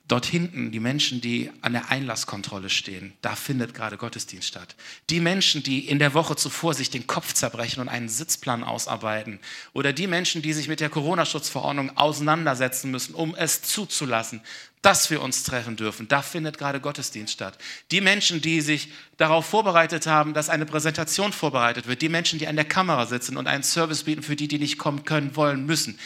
Dort 0.09 0.25
hinten, 0.25 0.71
die 0.73 0.81
Menschen, 0.81 1.21
die 1.21 1.51
an 1.61 1.75
der 1.75 1.91
Einlasskontrolle 1.91 2.71
stehen, 2.71 3.13
da 3.21 3.37
findet 3.37 3.75
gerade 3.75 3.99
Gottesdienst 3.99 4.49
statt. 4.49 4.75
Die 5.11 5.21
Menschen, 5.21 5.63
die 5.63 5.87
in 5.87 5.99
der 5.99 6.15
Woche 6.15 6.35
zuvor 6.35 6.73
sich 6.73 6.89
den 6.89 7.07
Kopf 7.07 7.35
zerbrechen 7.35 7.83
und 7.83 7.91
einen 7.91 8.09
Sitzplan 8.09 8.65
ausarbeiten. 8.65 9.39
Oder 9.75 9.93
die 9.93 10.07
Menschen, 10.07 10.41
die 10.41 10.55
sich 10.55 10.67
mit 10.67 10.81
der 10.81 10.89
Corona-Schutzverordnung 10.89 11.95
auseinandersetzen 11.99 12.91
müssen, 12.91 13.15
um 13.15 13.35
es 13.35 13.61
zuzulassen, 13.61 14.41
dass 14.81 15.11
wir 15.11 15.21
uns 15.21 15.43
treffen 15.43 15.77
dürfen. 15.77 16.09
Da 16.09 16.23
findet 16.23 16.57
gerade 16.57 16.81
Gottesdienst 16.81 17.35
statt. 17.35 17.59
Die 17.91 18.01
Menschen, 18.01 18.41
die 18.41 18.63
sich 18.63 18.91
darauf 19.19 19.45
vorbereitet 19.45 20.07
haben, 20.07 20.33
dass 20.33 20.49
eine 20.49 20.65
Präsentation 20.65 21.35
vorbereitet 21.35 21.87
wird. 21.87 22.01
Die 22.01 22.09
Menschen, 22.09 22.39
die 22.39 22.47
an 22.47 22.57
der 22.57 22.65
Kamera 22.65 23.05
sitzen 23.05 23.37
und 23.37 23.47
einen 23.47 23.65
Service 23.65 24.05
bieten 24.05 24.23
für 24.23 24.37
die, 24.37 24.49
die 24.49 24.59
nicht 24.59 24.79
kommen 24.79 25.05
können, 25.05 25.37
wollen, 25.37 25.67
müssen 25.67 25.99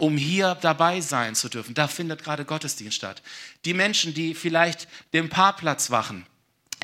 um 0.00 0.16
hier 0.16 0.56
dabei 0.60 1.00
sein 1.00 1.34
zu 1.34 1.48
dürfen. 1.48 1.74
Da 1.74 1.88
findet 1.88 2.24
gerade 2.24 2.44
Gottesdienst 2.44 2.96
statt. 2.96 3.22
Die 3.64 3.74
Menschen, 3.74 4.14
die 4.14 4.34
vielleicht 4.34 4.88
den 5.12 5.28
Parkplatz 5.28 5.90
wachen, 5.90 6.26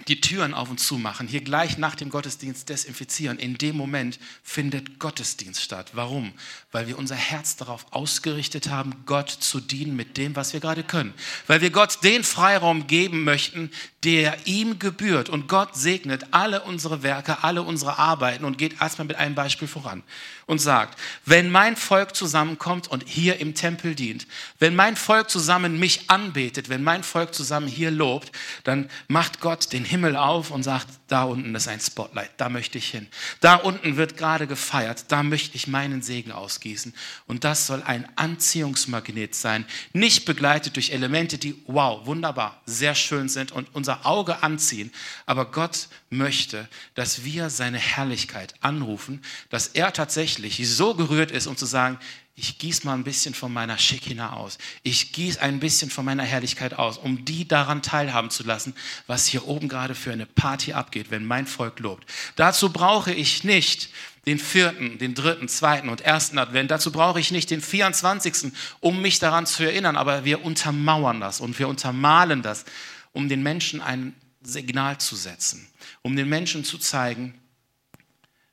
die 0.08 0.20
Türen 0.20 0.54
auf 0.54 0.70
und 0.70 0.78
zu 0.78 0.98
machen, 0.98 1.26
hier 1.26 1.40
gleich 1.40 1.78
nach 1.78 1.94
dem 1.94 2.10
Gottesdienst 2.10 2.68
desinfizieren. 2.68 3.38
In 3.38 3.58
dem 3.58 3.76
Moment 3.76 4.20
findet 4.42 4.98
Gottesdienst 4.98 5.60
statt. 5.60 5.92
Warum? 5.94 6.32
Weil 6.70 6.86
wir 6.86 6.98
unser 6.98 7.16
Herz 7.16 7.56
darauf 7.56 7.86
ausgerichtet 7.90 8.68
haben, 8.68 9.02
Gott 9.06 9.30
zu 9.30 9.58
dienen 9.58 9.96
mit 9.96 10.16
dem, 10.16 10.36
was 10.36 10.52
wir 10.52 10.60
gerade 10.60 10.84
können. 10.84 11.14
Weil 11.46 11.60
wir 11.60 11.70
Gott 11.70 12.04
den 12.04 12.22
Freiraum 12.22 12.86
geben 12.86 13.24
möchten, 13.24 13.70
der 14.06 14.38
ihm 14.46 14.78
gebührt. 14.78 15.28
Und 15.28 15.48
Gott 15.48 15.74
segnet 15.74 16.26
alle 16.30 16.62
unsere 16.62 17.02
Werke, 17.02 17.42
alle 17.42 17.62
unsere 17.62 17.98
Arbeiten 17.98 18.44
und 18.44 18.56
geht 18.56 18.80
erstmal 18.80 19.08
mit 19.08 19.16
einem 19.16 19.34
Beispiel 19.34 19.66
voran 19.66 20.04
und 20.46 20.60
sagt, 20.60 20.96
wenn 21.24 21.50
mein 21.50 21.74
Volk 21.74 22.14
zusammenkommt 22.14 22.86
und 22.86 23.02
hier 23.04 23.40
im 23.40 23.56
Tempel 23.56 23.96
dient, 23.96 24.28
wenn 24.60 24.76
mein 24.76 24.94
Volk 24.94 25.28
zusammen 25.28 25.80
mich 25.80 26.08
anbetet, 26.08 26.68
wenn 26.68 26.84
mein 26.84 27.02
Volk 27.02 27.34
zusammen 27.34 27.66
hier 27.66 27.90
lobt, 27.90 28.30
dann 28.62 28.88
macht 29.08 29.40
Gott 29.40 29.72
den 29.72 29.84
Himmel 29.84 30.14
auf 30.14 30.52
und 30.52 30.62
sagt, 30.62 30.86
da 31.08 31.22
unten 31.22 31.54
ist 31.54 31.68
ein 31.68 31.80
Spotlight, 31.80 32.30
da 32.36 32.48
möchte 32.48 32.78
ich 32.78 32.88
hin. 32.90 33.06
Da 33.40 33.54
unten 33.54 33.96
wird 33.96 34.16
gerade 34.16 34.46
gefeiert, 34.46 35.04
da 35.08 35.22
möchte 35.22 35.56
ich 35.56 35.68
meinen 35.68 36.02
Segen 36.02 36.32
ausgießen. 36.32 36.92
Und 37.26 37.44
das 37.44 37.66
soll 37.66 37.82
ein 37.82 38.08
Anziehungsmagnet 38.16 39.34
sein, 39.34 39.66
nicht 39.92 40.24
begleitet 40.24 40.74
durch 40.74 40.90
Elemente, 40.90 41.38
die, 41.38 41.62
wow, 41.66 42.06
wunderbar, 42.06 42.60
sehr 42.66 42.94
schön 42.94 43.28
sind 43.28 43.52
und 43.52 43.72
unser 43.72 44.04
Auge 44.04 44.42
anziehen. 44.42 44.92
Aber 45.26 45.50
Gott 45.50 45.88
möchte, 46.10 46.68
dass 46.94 47.24
wir 47.24 47.50
seine 47.50 47.78
Herrlichkeit 47.78 48.54
anrufen, 48.60 49.22
dass 49.50 49.68
er 49.68 49.92
tatsächlich 49.92 50.68
so 50.68 50.94
gerührt 50.94 51.30
ist, 51.30 51.46
um 51.46 51.56
zu 51.56 51.66
sagen, 51.66 51.98
ich 52.38 52.58
gieße 52.58 52.84
mal 52.84 52.92
ein 52.92 53.02
bisschen 53.02 53.32
von 53.32 53.50
meiner 53.50 53.78
Shekinah 53.78 54.34
aus. 54.34 54.58
Ich 54.82 55.12
gieße 55.12 55.40
ein 55.40 55.58
bisschen 55.58 55.88
von 55.88 56.04
meiner 56.04 56.22
Herrlichkeit 56.22 56.74
aus, 56.74 56.98
um 56.98 57.24
die 57.24 57.48
daran 57.48 57.82
teilhaben 57.82 58.28
zu 58.28 58.44
lassen, 58.44 58.74
was 59.06 59.26
hier 59.26 59.48
oben 59.48 59.68
gerade 59.68 59.94
für 59.94 60.12
eine 60.12 60.26
Party 60.26 60.74
abgeht, 60.74 61.10
wenn 61.10 61.24
mein 61.24 61.46
Volk 61.46 61.80
lobt. 61.80 62.04
Dazu 62.36 62.70
brauche 62.70 63.10
ich 63.10 63.42
nicht 63.44 63.88
den 64.26 64.38
vierten, 64.38 64.98
den 64.98 65.14
dritten, 65.14 65.48
zweiten 65.48 65.88
und 65.88 66.02
ersten 66.02 66.36
Advent. 66.36 66.70
Dazu 66.70 66.92
brauche 66.92 67.18
ich 67.18 67.30
nicht 67.30 67.50
den 67.50 67.62
24., 67.62 68.52
um 68.80 69.00
mich 69.00 69.18
daran 69.18 69.46
zu 69.46 69.62
erinnern, 69.62 69.96
aber 69.96 70.26
wir 70.26 70.44
untermauern 70.44 71.20
das 71.20 71.40
und 71.40 71.58
wir 71.58 71.68
untermalen 71.68 72.42
das, 72.42 72.66
um 73.12 73.30
den 73.30 73.42
Menschen 73.42 73.80
ein 73.80 74.14
Signal 74.42 74.98
zu 74.98 75.16
setzen, 75.16 75.66
um 76.02 76.14
den 76.14 76.28
Menschen 76.28 76.64
zu 76.64 76.76
zeigen, 76.76 77.40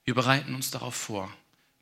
wir 0.05 0.15
bereiten 0.15 0.55
uns 0.55 0.71
darauf 0.71 0.95
vor, 0.95 1.29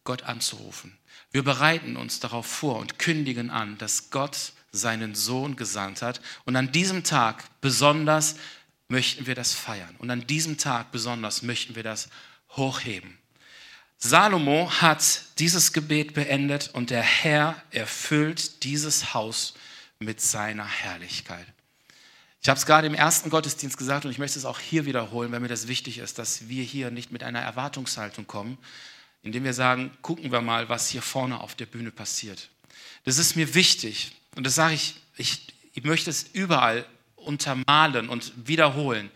Gott 0.04 0.24
anzurufen. 0.24 0.98
Wir 1.32 1.44
bereiten 1.44 1.96
uns 1.96 2.20
darauf 2.20 2.46
vor 2.46 2.78
und 2.78 3.00
kündigen 3.00 3.50
an, 3.50 3.78
dass 3.78 4.10
Gott 4.10 4.54
seinen 4.72 5.16
Sohn 5.16 5.56
gesandt 5.56 6.02
hat. 6.02 6.22
Und 6.46 6.56
an 6.56 6.72
diesem 6.72 7.04
Tag 7.04 7.44
besonders 7.62 8.36
möchten 8.88 9.26
wir 9.28 9.36
das 9.36 9.54
feiern. 9.54 9.96
Und 10.00 10.10
an 10.10 10.28
diesem 10.28 10.58
Tag 10.58 10.92
besonders 10.92 11.42
möchten 11.42 11.76
wir 11.76 11.84
das 11.84 12.10
hochheben. 12.52 13.18
Salomo 13.98 14.70
hat 14.82 15.22
dieses 15.38 15.74
Gebet 15.74 16.14
beendet 16.14 16.72
und 16.74 16.90
der 16.90 17.04
Herr 17.04 17.62
erfüllt 17.70 18.64
dieses 18.64 19.14
Haus 19.14 19.54
mit 20.00 20.20
seiner 20.20 20.66
Herrlichkeit. 20.66 21.46
Ich 22.42 22.50
habe 22.50 22.58
es 22.58 22.66
gerade 22.66 22.88
im 22.88 22.96
ersten 22.96 23.30
Gottesdienst 23.30 23.78
gesagt 23.78 24.04
und 24.04 24.12
ich 24.12 24.18
möchte 24.18 24.40
es 24.40 24.46
auch 24.46 24.60
hier 24.60 24.86
wiederholen, 24.86 25.32
weil 25.32 25.40
mir 25.40 25.48
das 25.48 25.68
wichtig 25.68 26.00
ist, 26.00 26.18
dass 26.18 26.50
wir 26.50 26.64
hier 26.64 26.90
nicht 26.90 27.12
mit 27.12 27.24
einer 27.24 27.40
Erwartungshaltung 27.40 28.26
kommen, 28.26 28.58
indem 29.24 29.44
wir 29.44 29.54
sagen, 29.54 29.92
gucken 30.02 30.32
wir 30.32 30.42
mal, 30.42 30.70
was 30.70 30.90
hier 30.90 31.02
vorne 31.02 31.40
auf 31.40 31.56
der 31.56 31.66
Bühne 31.66 31.92
passiert. 31.92 32.50
Das 33.04 33.18
ist 33.18 33.36
mir 33.36 33.54
wichtig 33.54 34.14
und 34.36 34.46
das 34.46 34.56
sage 34.56 34.76
ich, 34.76 34.96
ich, 35.18 35.48
ich 35.74 35.84
möchte 35.84 36.10
es 36.10 36.24
überall 36.34 36.86
untermalen 37.16 38.10
und 38.10 38.34
wiederholen. 38.48 39.12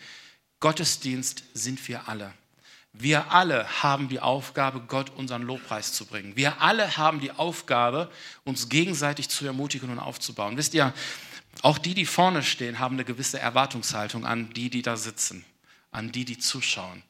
Gottesdienst 0.60 1.44
sind 1.54 1.88
wir 1.88 2.08
alle. 2.08 2.34
Wir 2.94 3.32
alle 3.32 3.84
haben 3.84 4.08
die 4.08 4.22
Aufgabe, 4.22 4.80
Gott 4.80 5.10
unseren 5.10 5.42
Lobpreis 5.42 5.92
zu 5.92 6.06
bringen. 6.06 6.38
Wir 6.38 6.62
alle 6.62 6.96
haben 6.96 7.20
die 7.20 7.32
Aufgabe, 7.32 8.10
uns 8.46 8.70
gegenseitig 8.70 9.28
zu 9.28 9.46
ermutigen 9.46 9.90
und 9.90 10.00
aufzubauen. 10.00 10.56
Wisst 10.56 10.74
ihr, 10.74 10.94
auch 11.62 11.78
die, 11.78 11.94
die 11.94 12.06
vorne 12.06 12.42
stehen, 12.42 12.80
haben 12.80 12.96
eine 12.96 13.04
gewisse 13.04 13.40
Erwartungshaltung 13.40 14.26
an 14.26 14.54
die, 14.54 14.70
die 14.70 14.82
da 14.82 14.96
sitzen, 14.96 15.44
an 15.92 16.12
die, 16.12 16.24
die 16.24 16.38
zuschauen. 16.38 17.04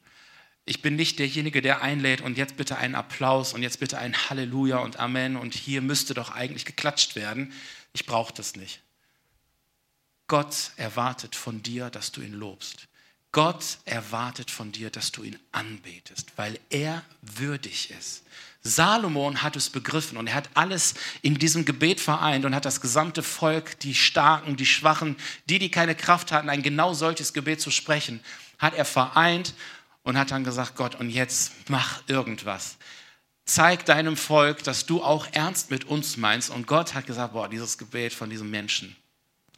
Ich 0.68 0.82
bin 0.82 0.96
nicht 0.96 1.20
derjenige, 1.20 1.62
der 1.62 1.80
einlädt 1.80 2.20
und 2.20 2.36
jetzt 2.36 2.56
bitte 2.56 2.76
einen 2.76 2.96
Applaus 2.96 3.54
und 3.54 3.62
jetzt 3.62 3.78
bitte 3.78 3.98
ein 3.98 4.16
Halleluja 4.28 4.78
und 4.78 4.98
Amen 4.98 5.36
und 5.36 5.54
hier 5.54 5.80
müsste 5.80 6.12
doch 6.12 6.30
eigentlich 6.30 6.64
geklatscht 6.64 7.14
werden. 7.14 7.52
Ich 7.92 8.04
brauche 8.04 8.34
das 8.34 8.56
nicht. 8.56 8.82
Gott 10.26 10.72
erwartet 10.74 11.36
von 11.36 11.62
dir, 11.62 11.88
dass 11.88 12.10
du 12.10 12.20
ihn 12.20 12.34
lobst. 12.34 12.88
Gott 13.30 13.78
erwartet 13.84 14.50
von 14.50 14.72
dir, 14.72 14.90
dass 14.90 15.12
du 15.12 15.22
ihn 15.22 15.38
anbetest, 15.52 16.32
weil 16.34 16.58
er 16.70 17.04
würdig 17.22 17.92
ist. 17.92 18.24
Salomon 18.62 19.42
hat 19.42 19.54
es 19.54 19.70
begriffen 19.70 20.18
und 20.18 20.26
er 20.26 20.34
hat 20.34 20.50
alles 20.54 20.94
in 21.22 21.38
diesem 21.38 21.64
Gebet 21.64 22.00
vereint 22.00 22.44
und 22.44 22.56
hat 22.56 22.64
das 22.64 22.80
gesamte 22.80 23.22
Volk, 23.22 23.78
die 23.80 23.94
Starken, 23.94 24.56
die 24.56 24.66
Schwachen, 24.66 25.14
die, 25.48 25.60
die 25.60 25.70
keine 25.70 25.94
Kraft 25.94 26.32
hatten, 26.32 26.48
ein 26.48 26.62
genau 26.62 26.92
solches 26.92 27.32
Gebet 27.32 27.60
zu 27.60 27.70
sprechen, 27.70 28.20
hat 28.58 28.74
er 28.74 28.84
vereint 28.84 29.54
und 30.06 30.16
hat 30.16 30.30
dann 30.30 30.44
gesagt, 30.44 30.76
Gott, 30.76 30.94
und 30.94 31.10
jetzt 31.10 31.68
mach 31.68 32.00
irgendwas. 32.06 32.76
Zeig 33.44 33.84
deinem 33.86 34.16
Volk, 34.16 34.62
dass 34.62 34.86
du 34.86 35.02
auch 35.02 35.26
ernst 35.32 35.72
mit 35.72 35.84
uns 35.84 36.16
meinst. 36.16 36.48
Und 36.48 36.68
Gott 36.68 36.94
hat 36.94 37.06
gesagt, 37.06 37.32
boah, 37.32 37.48
dieses 37.48 37.76
Gebet 37.76 38.14
von 38.14 38.30
diesem 38.30 38.48
Menschen. 38.48 38.94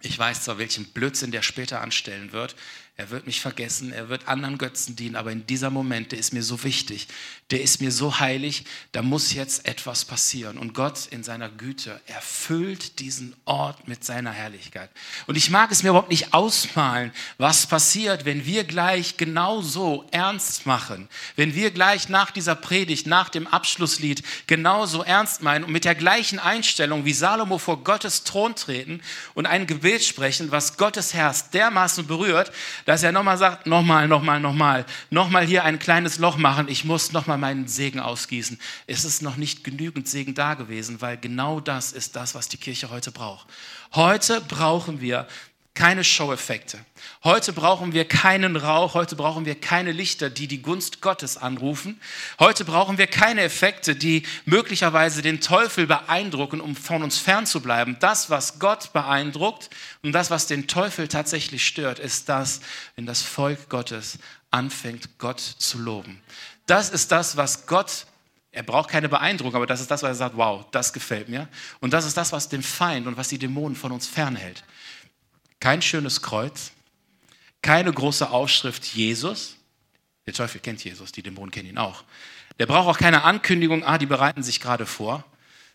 Ich 0.00 0.18
weiß 0.18 0.44
zwar, 0.44 0.56
welchen 0.56 0.86
Blödsinn 0.86 1.32
der 1.32 1.42
später 1.42 1.82
anstellen 1.82 2.32
wird. 2.32 2.56
Er 3.00 3.10
wird 3.10 3.26
mich 3.26 3.40
vergessen, 3.40 3.92
er 3.92 4.08
wird 4.08 4.26
anderen 4.26 4.58
Götzen 4.58 4.96
dienen, 4.96 5.14
aber 5.14 5.30
in 5.30 5.46
dieser 5.46 5.70
Moment, 5.70 6.10
der 6.10 6.18
ist 6.18 6.32
mir 6.32 6.42
so 6.42 6.64
wichtig, 6.64 7.06
der 7.52 7.62
ist 7.62 7.80
mir 7.80 7.92
so 7.92 8.18
heilig, 8.18 8.64
da 8.90 9.02
muss 9.02 9.32
jetzt 9.32 9.68
etwas 9.68 10.04
passieren. 10.04 10.58
Und 10.58 10.74
Gott 10.74 11.06
in 11.06 11.22
seiner 11.22 11.48
Güte 11.48 12.00
erfüllt 12.06 12.98
diesen 12.98 13.36
Ort 13.44 13.86
mit 13.86 14.04
seiner 14.04 14.32
Herrlichkeit. 14.32 14.90
Und 15.28 15.36
ich 15.36 15.48
mag 15.48 15.70
es 15.70 15.84
mir 15.84 15.90
überhaupt 15.90 16.10
nicht 16.10 16.34
ausmalen, 16.34 17.12
was 17.38 17.68
passiert, 17.68 18.24
wenn 18.24 18.44
wir 18.44 18.64
gleich 18.64 19.16
genau 19.16 19.62
so 19.62 20.04
ernst 20.10 20.66
machen, 20.66 21.08
wenn 21.36 21.54
wir 21.54 21.70
gleich 21.70 22.08
nach 22.08 22.32
dieser 22.32 22.56
Predigt, 22.56 23.06
nach 23.06 23.28
dem 23.28 23.46
Abschlusslied 23.46 24.24
genauso 24.48 25.04
ernst 25.04 25.40
meinen 25.40 25.62
und 25.62 25.70
mit 25.70 25.84
der 25.84 25.94
gleichen 25.94 26.40
Einstellung 26.40 27.04
wie 27.04 27.14
Salomo 27.14 27.58
vor 27.58 27.84
Gottes 27.84 28.24
Thron 28.24 28.56
treten 28.56 29.00
und 29.34 29.46
ein 29.46 29.68
Gebet 29.68 30.02
sprechen, 30.02 30.50
was 30.50 30.76
Gottes 30.76 31.14
Herz 31.14 31.50
dermaßen 31.50 32.08
berührt, 32.08 32.50
dass 32.88 33.02
er 33.02 33.12
nochmal 33.12 33.36
sagt, 33.36 33.66
nochmal, 33.66 34.08
nochmal, 34.08 34.40
nochmal, 34.40 34.86
nochmal 35.10 35.44
hier 35.44 35.62
ein 35.62 35.78
kleines 35.78 36.18
Loch 36.18 36.38
machen, 36.38 36.68
ich 36.68 36.86
muss 36.86 37.12
nochmal 37.12 37.36
meinen 37.36 37.68
Segen 37.68 38.00
ausgießen. 38.00 38.58
Es 38.86 39.04
ist 39.04 39.20
noch 39.20 39.36
nicht 39.36 39.62
genügend 39.62 40.08
Segen 40.08 40.34
da 40.34 40.54
gewesen, 40.54 41.02
weil 41.02 41.18
genau 41.18 41.60
das 41.60 41.92
ist 41.92 42.16
das, 42.16 42.34
was 42.34 42.48
die 42.48 42.56
Kirche 42.56 42.88
heute 42.88 43.12
braucht. 43.12 43.46
Heute 43.94 44.40
brauchen 44.40 45.02
wir 45.02 45.28
keine 45.78 46.02
Show-Effekte. 46.02 46.76
Heute 47.22 47.52
brauchen 47.52 47.92
wir 47.92 48.04
keinen 48.04 48.56
Rauch, 48.56 48.94
heute 48.94 49.14
brauchen 49.14 49.44
wir 49.44 49.54
keine 49.54 49.92
Lichter, 49.92 50.28
die 50.28 50.48
die 50.48 50.60
Gunst 50.60 51.00
Gottes 51.00 51.36
anrufen. 51.36 52.00
Heute 52.40 52.64
brauchen 52.64 52.98
wir 52.98 53.06
keine 53.06 53.42
Effekte, 53.42 53.94
die 53.94 54.24
möglicherweise 54.44 55.22
den 55.22 55.40
Teufel 55.40 55.86
beeindrucken, 55.86 56.60
um 56.60 56.74
von 56.74 57.04
uns 57.04 57.18
fernzubleiben. 57.18 57.96
Das, 58.00 58.28
was 58.28 58.58
Gott 58.58 58.92
beeindruckt 58.92 59.70
und 60.02 60.10
das, 60.10 60.32
was 60.32 60.48
den 60.48 60.66
Teufel 60.66 61.06
tatsächlich 61.06 61.64
stört, 61.64 62.00
ist 62.00 62.28
das, 62.28 62.58
wenn 62.96 63.06
das 63.06 63.22
Volk 63.22 63.68
Gottes 63.68 64.18
anfängt, 64.50 65.18
Gott 65.18 65.38
zu 65.38 65.78
loben. 65.78 66.20
Das 66.66 66.90
ist 66.90 67.12
das, 67.12 67.36
was 67.36 67.66
Gott 67.66 68.06
er 68.50 68.64
braucht 68.64 68.88
keine 68.88 69.08
Beeindruckung, 69.08 69.54
aber 69.54 69.66
das 69.66 69.80
ist 69.80 69.90
das, 69.90 70.02
was 70.02 70.08
er 70.08 70.14
sagt, 70.16 70.36
wow, 70.36 70.64
das 70.72 70.92
gefällt 70.92 71.28
mir. 71.28 71.46
Und 71.78 71.92
das 71.92 72.04
ist 72.04 72.16
das, 72.16 72.32
was 72.32 72.48
den 72.48 72.62
Feind 72.64 73.06
und 73.06 73.16
was 73.16 73.28
die 73.28 73.38
Dämonen 73.38 73.76
von 73.76 73.92
uns 73.92 74.08
fernhält. 74.08 74.64
Kein 75.60 75.82
schönes 75.82 76.22
Kreuz, 76.22 76.72
keine 77.62 77.92
große 77.92 78.30
Aufschrift 78.30 78.84
Jesus. 78.86 79.56
Der 80.26 80.34
Teufel 80.34 80.60
kennt 80.60 80.84
Jesus, 80.84 81.12
die 81.12 81.22
Dämonen 81.22 81.50
kennen 81.50 81.68
ihn 81.68 81.78
auch. 81.78 82.04
Der 82.58 82.66
braucht 82.66 82.88
auch 82.88 82.98
keine 82.98 83.22
Ankündigung, 83.24 83.84
ah, 83.84 83.98
die 83.98 84.06
bereiten 84.06 84.42
sich 84.42 84.60
gerade 84.60 84.86
vor. 84.86 85.24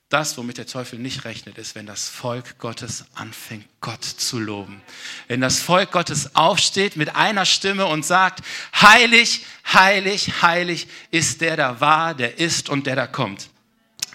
Das, 0.10 0.38
womit 0.38 0.60
der 0.60 0.67
Teufel 0.67 1.00
nicht 1.00 1.26
rechnet, 1.26 1.58
ist, 1.58 1.74
wenn 1.74 1.88
das 1.88 2.08
Volk 2.08 2.60
Gottes 2.60 3.06
anfängt, 3.15 3.65
Gott 3.82 4.04
zu 4.04 4.38
loben. 4.38 4.82
Wenn 5.28 5.41
das 5.41 5.60
Volk 5.60 5.91
Gottes 5.91 6.36
aufsteht 6.36 6.98
mit 6.98 7.15
einer 7.15 7.46
Stimme 7.46 7.88
und 7.88 8.06
sagt, 8.06 8.43
heilig, 8.80 9.43
heilig, 9.74 10.43
heilig 10.43 10.88
ist 11.10 11.41
der 11.41 11.58
da 11.58 11.82
war, 11.82 12.13
der 12.13 12.38
ist 12.38 12.69
und 12.69 12.86
der 12.86 12.96
da 12.96 13.08
kommt. 13.08 13.50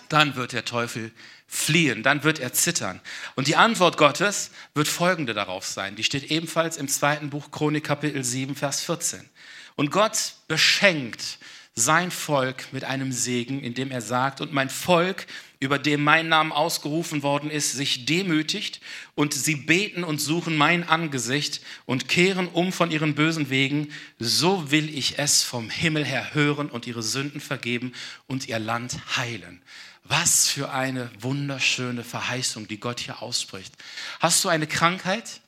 Dann 0.08 0.36
wird 0.36 0.52
der 0.52 0.64
Teufel 0.64 1.10
fliehen, 1.48 2.02
dann 2.02 2.22
wird 2.22 2.38
er 2.38 2.52
zittern. 2.52 3.00
Und 3.34 3.48
die 3.48 3.56
Antwort 3.56 3.96
Gottes 3.96 4.50
wird 4.74 4.86
folgende 4.86 5.32
darauf 5.32 5.64
sein. 5.64 5.96
Die 5.96 6.04
steht 6.04 6.30
ebenfalls 6.30 6.76
im 6.76 6.88
zweiten 6.88 7.30
Buch 7.30 7.50
Chronik 7.50 7.84
Kapitel 7.84 8.22
7, 8.22 8.54
Vers 8.54 8.82
14. 8.82 9.28
Und 9.74 9.90
Gott 9.90 10.34
beschenkt 10.46 11.38
sein 11.74 12.10
Volk 12.10 12.72
mit 12.72 12.84
einem 12.84 13.12
Segen, 13.12 13.60
indem 13.60 13.90
er 13.90 14.00
sagt, 14.00 14.40
und 14.40 14.52
mein 14.52 14.68
Volk, 14.68 15.26
über 15.60 15.78
dem 15.78 16.02
mein 16.04 16.28
Name 16.28 16.54
ausgerufen 16.54 17.22
worden 17.22 17.50
ist, 17.50 17.72
sich 17.72 18.04
demütigt 18.04 18.80
und 19.14 19.32
sie 19.32 19.54
beten 19.54 20.04
und 20.04 20.20
suchen 20.20 20.56
mein 20.56 20.88
Angesicht 20.88 21.60
und 21.86 22.08
kehren 22.08 22.48
um 22.48 22.72
von 22.72 22.90
ihren 22.90 23.14
bösen 23.14 23.48
Wegen, 23.48 23.88
so 24.18 24.70
will 24.70 24.96
ich 24.96 25.18
es 25.18 25.42
vom 25.42 25.70
Himmel 25.70 26.04
her 26.04 26.34
hören 26.34 26.68
und 26.68 26.86
ihre 26.86 27.02
Sünden 27.02 27.40
vergeben 27.40 27.92
und 28.26 28.48
ihr 28.48 28.58
Land 28.58 28.98
heilen. 29.16 29.62
Was 30.08 30.48
für 30.48 30.70
eine 30.70 31.10
wunderschöne 31.20 32.02
Verheißung, 32.02 32.66
die 32.66 32.80
Gott 32.80 32.98
hier 32.98 33.20
ausspricht. 33.20 33.74
Hast 34.20 34.42
du 34.42 34.48
eine 34.48 34.66
Krankheit? 34.66 35.42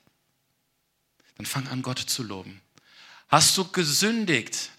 Dann 1.37 1.47
fang 1.47 1.67
an, 1.67 1.81
Gott 1.81 1.97
zu 1.97 2.21
loben. 2.21 2.61
Hast 3.27 3.57
du 3.57 3.65
gesündigt? 3.65 4.69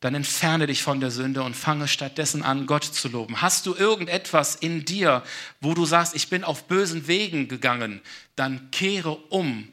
Dann 0.00 0.16
entferne 0.16 0.66
dich 0.66 0.82
von 0.82 0.98
der 0.98 1.12
Sünde 1.12 1.44
und 1.44 1.54
fange 1.54 1.86
stattdessen 1.86 2.42
an, 2.42 2.66
Gott 2.66 2.84
zu 2.84 3.08
loben. 3.08 3.40
Hast 3.40 3.66
du 3.66 3.74
irgendetwas 3.74 4.56
in 4.56 4.84
dir, 4.84 5.22
wo 5.60 5.74
du 5.74 5.86
sagst, 5.86 6.16
ich 6.16 6.28
bin 6.28 6.42
auf 6.42 6.64
bösen 6.64 7.06
Wegen 7.06 7.46
gegangen? 7.46 8.00
Dann 8.34 8.72
kehre 8.72 9.14
um 9.14 9.68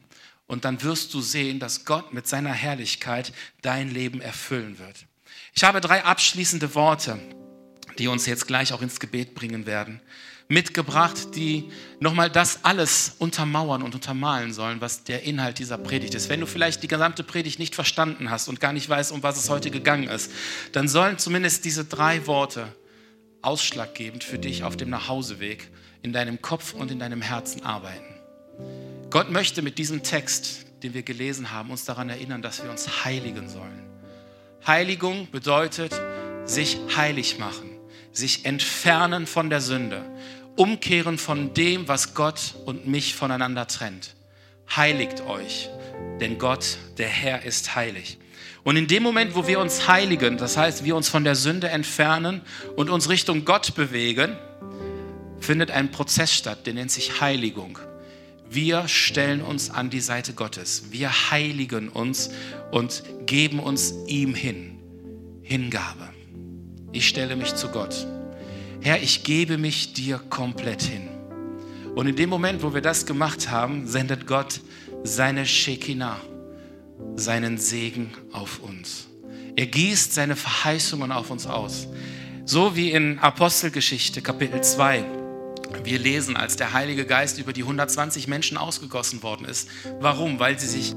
und 0.46 0.65
dann 0.65 0.84
wirst 0.84 1.15
du 1.15 1.22
sehen, 1.22 1.60
dass 1.60 1.86
Gott 1.86 2.13
mit 2.13 2.28
seiner 2.28 2.54
Herrlichkeit 2.54 3.34
dein 3.63 3.89
Leben 3.89 4.22
erfüllen 4.22 4.78
wird. 4.78 5.06
Ich 5.56 5.63
habe 5.63 5.82
drei 5.82 6.04
abschließende 6.04 6.76
Worte 6.76 7.20
die 7.99 8.07
uns 8.07 8.25
jetzt 8.25 8.47
gleich 8.47 8.73
auch 8.73 8.81
ins 8.81 8.99
Gebet 8.99 9.36
bringen 9.36 9.65
werden, 9.65 10.01
mitgebracht, 10.49 11.36
die 11.36 11.69
nochmal 11.99 12.29
das 12.29 12.63
alles 12.63 13.15
untermauern 13.19 13.83
und 13.83 13.95
untermalen 13.95 14.53
sollen, 14.53 14.79
was 14.79 15.03
der 15.03 15.23
Inhalt 15.23 15.60
dieser 15.60 15.77
Predigt 15.77 16.15
ist. 16.15 16.29
Wenn 16.29 16.39
du 16.39 16.45
vielleicht 16.45 16.83
die 16.83 16.88
gesamte 16.88 17.23
Predigt 17.23 17.60
nicht 17.60 17.75
verstanden 17.75 18.29
hast 18.29 18.47
und 18.47 18.60
gar 18.60 18.73
nicht 18.73 18.88
weißt, 18.88 19.12
um 19.12 19.23
was 19.23 19.38
es 19.38 19.49
heute 19.49 19.71
gegangen 19.71 20.07
ist, 20.07 20.31
dann 20.71 20.88
sollen 20.88 21.17
zumindest 21.17 21.65
diese 21.65 21.86
drei 21.86 22.27
Worte 22.27 22.73
ausschlaggebend 23.41 24.23
für 24.23 24.39
dich 24.39 24.63
auf 24.63 24.77
dem 24.77 24.89
Nachhauseweg 24.89 25.69
in 26.01 26.13
deinem 26.13 26.41
Kopf 26.41 26.73
und 26.73 26.91
in 26.91 26.99
deinem 26.99 27.21
Herzen 27.21 27.63
arbeiten. 27.63 28.15
Gott 29.10 29.31
möchte 29.31 29.62
mit 29.62 29.77
diesem 29.77 30.03
Text, 30.03 30.65
den 30.83 30.93
wir 30.93 31.03
gelesen 31.03 31.51
haben, 31.51 31.71
uns 31.71 31.86
daran 31.86 32.10
erinnern, 32.10 32.41
dass 32.41 32.63
wir 32.63 32.69
uns 32.69 33.03
heiligen 33.03 33.49
sollen. 33.49 33.83
Heiligung 34.65 35.29
bedeutet 35.31 35.99
sich 36.45 36.77
heilig 36.95 37.39
machen 37.39 37.77
sich 38.17 38.45
entfernen 38.45 39.27
von 39.27 39.49
der 39.49 39.62
Sünde, 39.62 40.03
umkehren 40.56 41.17
von 41.17 41.53
dem, 41.53 41.88
was 41.88 42.13
Gott 42.13 42.56
und 42.65 42.88
mich 42.88 43.15
voneinander 43.15 43.67
trennt. 43.67 44.15
Heiligt 44.75 45.21
euch, 45.21 45.69
denn 46.19 46.39
Gott, 46.39 46.77
der 46.97 47.08
Herr, 47.08 47.43
ist 47.43 47.75
heilig. 47.75 48.17
Und 48.63 48.75
in 48.75 48.88
dem 48.88 49.03
Moment, 49.03 49.36
wo 49.36 49.47
wir 49.47 49.60
uns 49.60 49.88
heiligen, 49.88 50.38
das 50.38 50.58
heißt, 50.58 50.84
wir 50.84 50.95
uns 50.95 51.08
von 51.08 51.23
der 51.23 51.36
Sünde 51.36 51.69
entfernen 51.69 52.41
und 52.75 52.89
uns 52.89 53.08
Richtung 53.08 53.45
Gott 53.45 53.75
bewegen, 53.75 54.36
findet 55.39 55.71
ein 55.71 55.91
Prozess 55.91 56.34
statt, 56.34 56.65
der 56.65 56.73
nennt 56.73 56.91
sich 56.91 57.21
Heiligung. 57.21 57.80
Wir 58.49 58.88
stellen 58.88 59.41
uns 59.41 59.69
an 59.69 59.89
die 59.89 59.99
Seite 59.99 60.34
Gottes. 60.34 60.86
Wir 60.89 61.32
heiligen 61.32 61.89
uns 61.89 62.32
und 62.71 63.03
geben 63.25 63.60
uns 63.60 63.93
ihm 64.08 64.34
hin. 64.34 64.80
Hingabe 65.43 66.16
ich 66.97 67.07
stelle 67.07 67.36
mich 67.36 67.53
zu 67.53 67.69
Gott. 67.69 68.07
Herr, 68.81 69.01
ich 69.01 69.23
gebe 69.23 69.60
mich 69.60 69.93
dir 69.93 70.19
komplett 70.29 70.81
hin. 70.81 71.07
Und 71.95 72.07
in 72.07 72.15
dem 72.15 72.29
Moment, 72.29 72.63
wo 72.63 72.73
wir 72.73 72.81
das 72.81 73.05
gemacht 73.05 73.51
haben, 73.51 73.86
sendet 73.88 74.25
Gott 74.25 74.62
seine 75.03 75.45
Shekinah, 75.45 76.19
seinen 77.15 77.60
Segen 77.60 78.12
auf 78.31 78.60
uns. 78.60 79.07
Er 79.55 79.67
gießt 79.67 80.13
seine 80.13 80.36
Verheißungen 80.36 81.12
auf 81.12 81.29
uns 81.29 81.45
aus. 81.45 81.88
So 82.45 82.75
wie 82.75 82.91
in 82.91 83.19
Apostelgeschichte 83.19 84.21
Kapitel 84.21 84.62
2. 84.62 85.05
Wir 85.83 85.99
lesen, 85.99 86.36
als 86.36 86.55
der 86.55 86.73
Heilige 86.73 87.05
Geist 87.05 87.38
über 87.38 87.53
die 87.53 87.62
120 87.62 88.27
Menschen 88.27 88.57
ausgegossen 88.57 89.21
worden 89.21 89.45
ist. 89.45 89.69
Warum? 89.99 90.39
Weil 90.39 90.57
sie 90.60 90.67
sich 90.67 90.95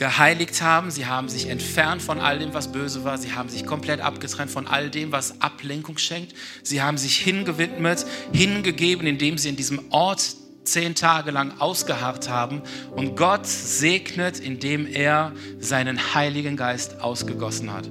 geheiligt 0.00 0.62
haben. 0.62 0.90
Sie 0.90 1.04
haben 1.04 1.28
sich 1.28 1.50
entfernt 1.50 2.00
von 2.00 2.20
all 2.20 2.38
dem, 2.38 2.54
was 2.54 2.72
böse 2.72 3.04
war. 3.04 3.18
Sie 3.18 3.34
haben 3.34 3.50
sich 3.50 3.66
komplett 3.66 4.00
abgetrennt 4.00 4.50
von 4.50 4.66
all 4.66 4.88
dem, 4.88 5.12
was 5.12 5.42
Ablenkung 5.42 5.98
schenkt. 5.98 6.34
Sie 6.62 6.80
haben 6.80 6.96
sich 6.96 7.18
hingewidmet, 7.18 8.06
hingegeben, 8.32 9.06
indem 9.06 9.36
sie 9.36 9.50
in 9.50 9.56
diesem 9.56 9.92
Ort 9.92 10.22
zehn 10.64 10.94
Tage 10.94 11.30
lang 11.32 11.60
ausgeharrt 11.60 12.30
haben. 12.30 12.62
Und 12.96 13.14
Gott 13.14 13.46
segnet, 13.46 14.40
indem 14.40 14.86
er 14.86 15.32
seinen 15.58 16.14
Heiligen 16.14 16.56
Geist 16.56 17.02
ausgegossen 17.02 17.70
hat. 17.70 17.90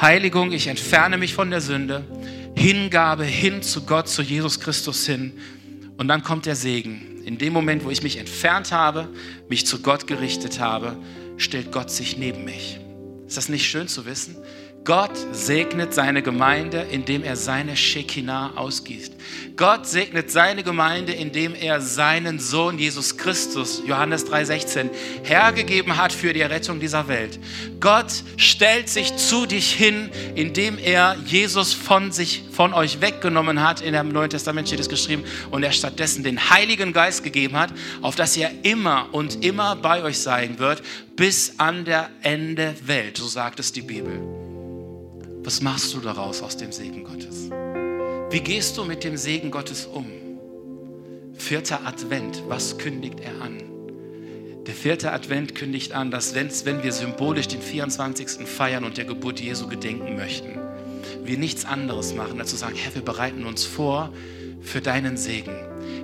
Heiligung, 0.00 0.50
ich 0.52 0.68
entferne 0.68 1.18
mich 1.18 1.34
von 1.34 1.50
der 1.50 1.60
Sünde. 1.60 2.04
Hingabe 2.56 3.24
hin 3.24 3.62
zu 3.62 3.84
Gott, 3.84 4.08
zu 4.08 4.22
Jesus 4.22 4.60
Christus 4.60 5.04
hin. 5.04 5.34
Und 5.98 6.08
dann 6.08 6.22
kommt 6.22 6.46
der 6.46 6.56
Segen 6.56 7.22
in 7.24 7.36
dem 7.36 7.52
Moment, 7.52 7.84
wo 7.84 7.90
ich 7.90 8.02
mich 8.02 8.16
entfernt 8.16 8.72
habe, 8.72 9.08
mich 9.50 9.66
zu 9.66 9.82
Gott 9.82 10.06
gerichtet 10.06 10.60
habe, 10.60 10.96
stellt 11.36 11.72
Gott 11.72 11.90
sich 11.90 12.16
neben 12.16 12.44
mich. 12.44 12.78
Ist 13.26 13.36
das 13.36 13.50
nicht 13.50 13.66
schön 13.66 13.88
zu 13.88 14.06
wissen? 14.06 14.36
Gott 14.88 15.12
segnet 15.32 15.92
seine 15.92 16.22
Gemeinde, 16.22 16.78
indem 16.90 17.22
er 17.22 17.36
seine 17.36 17.76
Shekinah 17.76 18.52
ausgießt. 18.56 19.12
Gott 19.54 19.86
segnet 19.86 20.30
seine 20.30 20.62
Gemeinde, 20.62 21.12
indem 21.12 21.54
er 21.54 21.82
seinen 21.82 22.38
Sohn 22.38 22.78
Jesus 22.78 23.18
Christus, 23.18 23.82
Johannes 23.86 24.26
3,16, 24.26 24.88
hergegeben 25.24 25.98
hat 25.98 26.10
für 26.10 26.32
die 26.32 26.40
Errettung 26.40 26.80
dieser 26.80 27.06
Welt. 27.06 27.38
Gott 27.80 28.24
stellt 28.38 28.88
sich 28.88 29.14
zu 29.16 29.44
dich 29.44 29.74
hin, 29.74 30.08
indem 30.34 30.78
er 30.78 31.18
Jesus 31.26 31.74
von 31.74 32.10
sich, 32.10 32.44
von 32.50 32.72
euch 32.72 33.02
weggenommen 33.02 33.62
hat. 33.62 33.82
In 33.82 33.92
dem 33.92 34.08
Neuen 34.08 34.30
Testament 34.30 34.68
steht 34.68 34.80
es 34.80 34.88
geschrieben 34.88 35.22
und 35.50 35.64
er 35.64 35.72
stattdessen 35.72 36.24
den 36.24 36.48
Heiligen 36.48 36.94
Geist 36.94 37.22
gegeben 37.22 37.58
hat, 37.58 37.74
auf 38.00 38.16
dass 38.16 38.38
er 38.38 38.50
immer 38.62 39.10
und 39.12 39.44
immer 39.44 39.76
bei 39.76 40.02
euch 40.02 40.18
sein 40.18 40.58
wird, 40.58 40.80
bis 41.14 41.58
an 41.58 41.84
der 41.84 42.08
Ende 42.22 42.74
Welt. 42.86 43.18
So 43.18 43.26
sagt 43.26 43.60
es 43.60 43.70
die 43.70 43.82
Bibel. 43.82 44.47
Was 45.48 45.62
machst 45.62 45.94
du 45.94 46.00
daraus 46.00 46.42
aus 46.42 46.58
dem 46.58 46.72
Segen 46.72 47.04
Gottes? 47.04 47.48
Wie 48.30 48.40
gehst 48.40 48.76
du 48.76 48.84
mit 48.84 49.02
dem 49.02 49.16
Segen 49.16 49.50
Gottes 49.50 49.86
um? 49.86 50.04
Vierter 51.38 51.86
Advent, 51.86 52.42
was 52.48 52.76
kündigt 52.76 53.20
er 53.20 53.40
an? 53.40 53.56
Der 54.66 54.74
vierte 54.74 55.10
Advent 55.10 55.54
kündigt 55.54 55.92
an, 55.92 56.10
dass 56.10 56.34
wenn 56.34 56.82
wir 56.82 56.92
symbolisch 56.92 57.48
den 57.48 57.62
24. 57.62 58.46
feiern 58.46 58.84
und 58.84 58.98
der 58.98 59.06
Geburt 59.06 59.40
Jesu 59.40 59.68
gedenken 59.68 60.16
möchten, 60.16 60.58
wir 61.24 61.38
nichts 61.38 61.64
anderes 61.64 62.12
machen, 62.12 62.38
als 62.38 62.50
zu 62.50 62.56
sagen, 62.56 62.76
Herr, 62.76 62.94
wir 62.94 63.00
bereiten 63.00 63.46
uns 63.46 63.64
vor 63.64 64.12
für 64.60 64.82
deinen 64.82 65.16
Segen. 65.16 65.56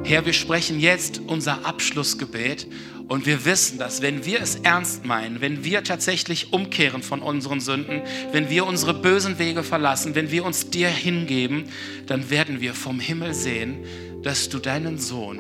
Herr, 0.05 0.27
wir 0.27 0.33
sprechen 0.33 0.81
jetzt 0.81 1.21
unser 1.27 1.65
Abschlussgebet 1.65 2.67
und 3.09 3.27
wir 3.27 3.45
wissen, 3.45 3.79
dass 3.79 4.03
wenn 4.03 4.25
wir 4.25 4.41
es 4.41 4.57
ernst 4.57 5.05
meinen, 5.05 5.41
wenn 5.41 5.65
wir 5.65 5.85
tatsächlich 5.85 6.53
umkehren 6.53 7.03
von 7.03 7.21
unseren 7.21 7.61
Sünden, 7.61 8.03
wenn 8.33 8.49
wir 8.49 8.67
unsere 8.67 8.95
bösen 8.95 9.39
Wege 9.39 9.63
verlassen, 9.63 10.15
wenn 10.15 10.31
wir 10.31 10.45
uns 10.45 10.71
dir 10.71 10.89
hingeben, 10.89 11.65
dann 12.07 12.31
werden 12.31 12.61
wir 12.61 12.75
vom 12.75 13.01
Himmel 13.01 13.35
sehen, 13.35 13.85
dass 14.23 14.49
du 14.49 14.59
deinen 14.59 14.99
Sohn, 14.99 15.39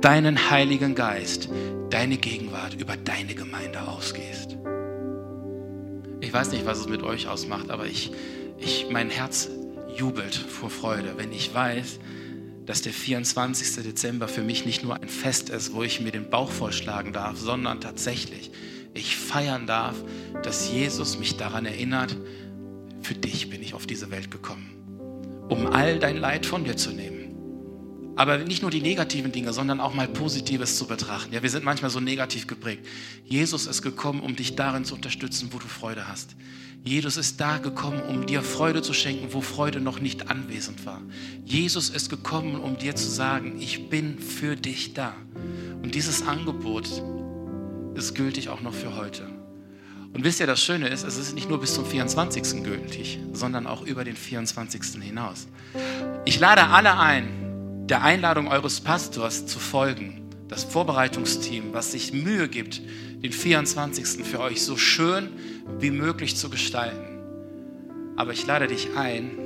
deinen 0.00 0.50
Heiligen 0.50 0.94
Geist, 0.94 1.48
deine 1.90 2.16
Gegenwart 2.16 2.74
über 2.74 2.96
deine 2.96 3.34
Gemeinde 3.34 3.82
ausgehst. 3.86 4.56
Ich 6.20 6.32
weiß 6.32 6.50
nicht, 6.50 6.66
was 6.66 6.80
es 6.80 6.88
mit 6.88 7.02
euch 7.02 7.28
ausmacht, 7.28 7.70
aber 7.70 7.86
ich, 7.86 8.10
ich, 8.58 8.86
mein 8.90 9.10
Herz 9.10 9.48
jubelt 9.96 10.34
vor 10.34 10.70
Freude, 10.70 11.14
wenn 11.16 11.30
ich 11.30 11.54
weiß, 11.54 12.00
dass 12.66 12.82
der 12.82 12.92
24. 12.92 13.84
Dezember 13.84 14.28
für 14.28 14.42
mich 14.42 14.66
nicht 14.66 14.82
nur 14.82 15.00
ein 15.00 15.08
Fest 15.08 15.50
ist, 15.50 15.72
wo 15.72 15.82
ich 15.82 16.00
mir 16.00 16.10
den 16.10 16.28
Bauch 16.28 16.50
vollschlagen 16.50 17.12
darf, 17.12 17.38
sondern 17.38 17.80
tatsächlich 17.80 18.50
ich 18.96 19.16
feiern 19.16 19.66
darf, 19.66 19.94
dass 20.42 20.70
Jesus 20.70 21.18
mich 21.18 21.36
daran 21.36 21.66
erinnert, 21.66 22.16
für 23.02 23.14
dich 23.14 23.50
bin 23.50 23.62
ich 23.62 23.74
auf 23.74 23.86
diese 23.86 24.10
Welt 24.10 24.30
gekommen, 24.30 24.70
um 25.48 25.66
all 25.66 25.98
dein 25.98 26.16
Leid 26.16 26.46
von 26.46 26.64
dir 26.64 26.76
zu 26.76 26.90
nehmen. 26.90 27.25
Aber 28.16 28.38
nicht 28.38 28.62
nur 28.62 28.70
die 28.70 28.80
negativen 28.80 29.30
Dinge, 29.30 29.52
sondern 29.52 29.78
auch 29.78 29.94
mal 29.94 30.08
Positives 30.08 30.76
zu 30.76 30.86
betrachten. 30.86 31.34
Ja, 31.34 31.42
wir 31.42 31.50
sind 31.50 31.64
manchmal 31.64 31.90
so 31.90 32.00
negativ 32.00 32.46
geprägt. 32.46 32.86
Jesus 33.26 33.66
ist 33.66 33.82
gekommen, 33.82 34.20
um 34.20 34.34
dich 34.34 34.56
darin 34.56 34.84
zu 34.84 34.94
unterstützen, 34.94 35.50
wo 35.52 35.58
du 35.58 35.68
Freude 35.68 36.08
hast. 36.08 36.34
Jesus 36.82 37.16
ist 37.16 37.40
da 37.40 37.58
gekommen, 37.58 38.00
um 38.00 38.26
dir 38.26 38.42
Freude 38.42 38.80
zu 38.80 38.94
schenken, 38.94 39.32
wo 39.32 39.40
Freude 39.40 39.80
noch 39.80 40.00
nicht 40.00 40.30
anwesend 40.30 40.86
war. 40.86 41.02
Jesus 41.44 41.90
ist 41.90 42.08
gekommen, 42.08 42.56
um 42.56 42.78
dir 42.78 42.94
zu 42.94 43.08
sagen, 43.08 43.60
ich 43.60 43.90
bin 43.90 44.18
für 44.18 44.56
dich 44.56 44.94
da. 44.94 45.12
Und 45.82 45.94
dieses 45.94 46.26
Angebot 46.26 46.88
ist 47.94 48.14
gültig 48.14 48.48
auch 48.48 48.60
noch 48.60 48.74
für 48.74 48.96
heute. 48.96 49.26
Und 50.14 50.24
wisst 50.24 50.40
ihr, 50.40 50.46
das 50.46 50.62
Schöne 50.62 50.88
ist, 50.88 51.02
es 51.02 51.18
ist 51.18 51.34
nicht 51.34 51.50
nur 51.50 51.60
bis 51.60 51.74
zum 51.74 51.84
24. 51.84 52.62
gültig, 52.62 53.18
sondern 53.32 53.66
auch 53.66 53.82
über 53.82 54.04
den 54.04 54.16
24. 54.16 55.02
hinaus. 55.02 55.48
Ich 56.24 56.40
lade 56.40 56.68
alle 56.68 56.98
ein, 56.98 57.45
der 57.88 58.02
Einladung 58.02 58.48
eures 58.48 58.80
Pastors 58.80 59.46
zu 59.46 59.60
folgen. 59.60 60.22
Das 60.48 60.64
Vorbereitungsteam, 60.64 61.72
was 61.72 61.92
sich 61.92 62.12
Mühe 62.12 62.48
gibt, 62.48 62.80
den 63.22 63.32
24. 63.32 64.26
für 64.26 64.40
euch 64.40 64.62
so 64.62 64.76
schön 64.76 65.30
wie 65.78 65.90
möglich 65.90 66.36
zu 66.36 66.50
gestalten. 66.50 67.20
Aber 68.16 68.32
ich 68.32 68.46
lade 68.46 68.66
dich 68.66 68.96
ein, 68.96 69.38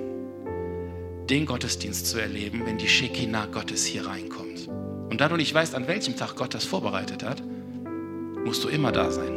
den 1.29 1.45
Gottesdienst 1.47 2.07
zu 2.07 2.19
erleben, 2.19 2.63
wenn 2.65 2.79
die 2.79 2.89
Shekinah 2.89 3.47
Gottes 3.47 3.85
hier 3.85 4.07
reinkommt. 4.07 4.69
Und 4.69 5.21
da 5.21 5.29
du 5.29 5.37
nicht 5.37 5.53
weißt, 5.53 5.75
an 5.75 5.87
welchem 5.87 6.17
Tag 6.17 6.37
Gott 6.37 6.55
das 6.55 6.65
vorbereitet 6.65 7.23
hat, 7.23 7.43
musst 8.45 8.65
du 8.65 8.69
immer 8.69 8.91
da 8.91 9.11
sein. 9.11 9.33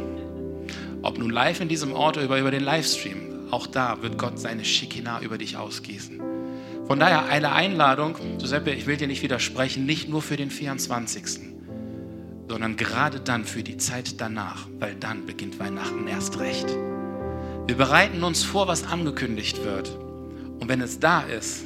Ob 1.02 1.18
nun 1.18 1.30
live 1.30 1.60
in 1.60 1.68
diesem 1.68 1.92
Ort 1.92 2.16
oder 2.16 2.38
über 2.38 2.50
den 2.50 2.64
Livestream, 2.64 3.48
auch 3.50 3.66
da 3.66 4.00
wird 4.02 4.16
Gott 4.16 4.38
seine 4.38 4.64
Shekinah 4.64 5.20
über 5.20 5.36
dich 5.36 5.56
ausgießen. 5.56 6.33
Von 6.86 7.00
daher 7.00 7.26
eine 7.26 7.52
Einladung, 7.52 8.16
Giuseppe, 8.38 8.72
ich 8.72 8.86
will 8.86 8.96
dir 8.96 9.08
nicht 9.08 9.22
widersprechen, 9.22 9.86
nicht 9.86 10.08
nur 10.08 10.22
für 10.22 10.36
den 10.36 10.50
24 10.50 11.54
sondern 12.48 12.76
gerade 12.76 13.20
dann 13.20 13.44
für 13.44 13.62
die 13.62 13.78
Zeit 13.78 14.20
danach, 14.20 14.68
weil 14.78 14.94
dann 14.94 15.26
beginnt 15.26 15.58
Weihnachten 15.58 16.06
erst 16.06 16.38
recht. 16.38 16.68
Wir 17.66 17.76
bereiten 17.76 18.22
uns 18.22 18.44
vor, 18.44 18.68
was 18.68 18.84
angekündigt 18.84 19.64
wird. 19.64 19.88
Und 20.60 20.68
wenn 20.68 20.80
es 20.80 21.00
da 21.00 21.22
ist, 21.22 21.64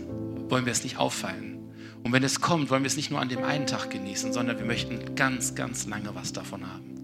wollen 0.49 0.65
wir 0.65 0.73
es 0.73 0.85
nicht 0.85 0.97
auffallen. 0.97 1.59
Und 2.05 2.13
wenn 2.13 2.23
es 2.23 2.41
kommt, 2.41 2.71
wollen 2.71 2.85
wir 2.85 2.87
es 2.87 2.97
nicht 2.97 3.11
nur 3.11 3.21
an 3.21 3.29
dem 3.29 3.43
einen 3.43 3.67
Tag 3.67 3.91
genießen, 3.91 4.33
sondern 4.33 4.59
wir 4.59 4.65
möchten 4.65 5.17
ganz, 5.17 5.55
ganz 5.55 5.87
lange 5.87 6.15
was 6.15 6.33
davon 6.33 6.63
haben. 6.67 6.95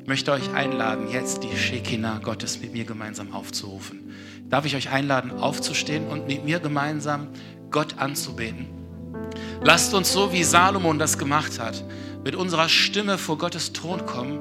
Ich 0.00 0.06
möchte 0.06 0.32
euch 0.32 0.54
einladen, 0.54 1.10
jetzt 1.10 1.42
die 1.42 1.56
Shekinah 1.56 2.18
Gottes 2.18 2.60
mit 2.60 2.72
mir 2.72 2.84
gemeinsam 2.84 3.32
aufzurufen. 3.32 4.12
Darf 4.50 4.66
ich 4.66 4.74
euch 4.74 4.90
einladen, 4.90 5.30
aufzustehen 5.30 6.08
und 6.08 6.26
mit 6.26 6.44
mir 6.44 6.58
gemeinsam 6.58 7.28
Gott 7.70 7.98
anzubeten? 7.98 8.66
Lasst 9.62 9.94
uns 9.94 10.12
so, 10.12 10.32
wie 10.32 10.42
Salomon 10.42 10.98
das 10.98 11.18
gemacht 11.18 11.60
hat, 11.60 11.84
mit 12.24 12.34
unserer 12.34 12.68
Stimme 12.68 13.16
vor 13.16 13.38
Gottes 13.38 13.72
Thron 13.72 14.04
kommen 14.06 14.40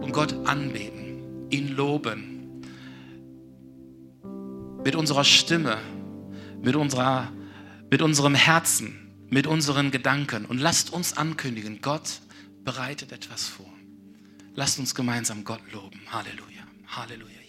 und 0.00 0.12
Gott 0.12 0.34
anbeten, 0.46 1.50
ihn 1.50 1.74
loben. 1.74 2.62
Mit 4.84 4.94
unserer 4.94 5.24
Stimme, 5.24 5.78
mit, 6.62 6.76
unserer, 6.76 7.32
mit 7.90 8.02
unserem 8.02 8.36
Herzen, 8.36 9.10
mit 9.28 9.46
unseren 9.46 9.90
Gedanken. 9.90 10.46
Und 10.46 10.58
lasst 10.58 10.92
uns 10.92 11.16
ankündigen, 11.16 11.80
Gott 11.82 12.20
bereitet 12.64 13.12
etwas 13.12 13.48
vor. 13.48 13.66
Lasst 14.54 14.78
uns 14.78 14.94
gemeinsam 14.94 15.44
Gott 15.44 15.60
loben. 15.72 16.00
Halleluja. 16.10 16.62
Halleluja. 16.86 17.39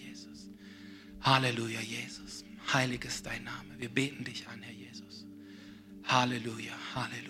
Halleluja, 1.22 1.82
Jesus. 1.82 2.44
Heilig 2.74 3.06
ist 3.06 3.26
dein 3.26 3.44
Name. 3.44 3.78
Wir 3.78 3.90
beten 3.90 4.24
dich 4.24 4.48
an, 4.48 4.62
Herr 4.62 4.74
Jesus. 4.74 5.26
Halleluja, 6.04 6.74
Halleluja. 6.96 7.22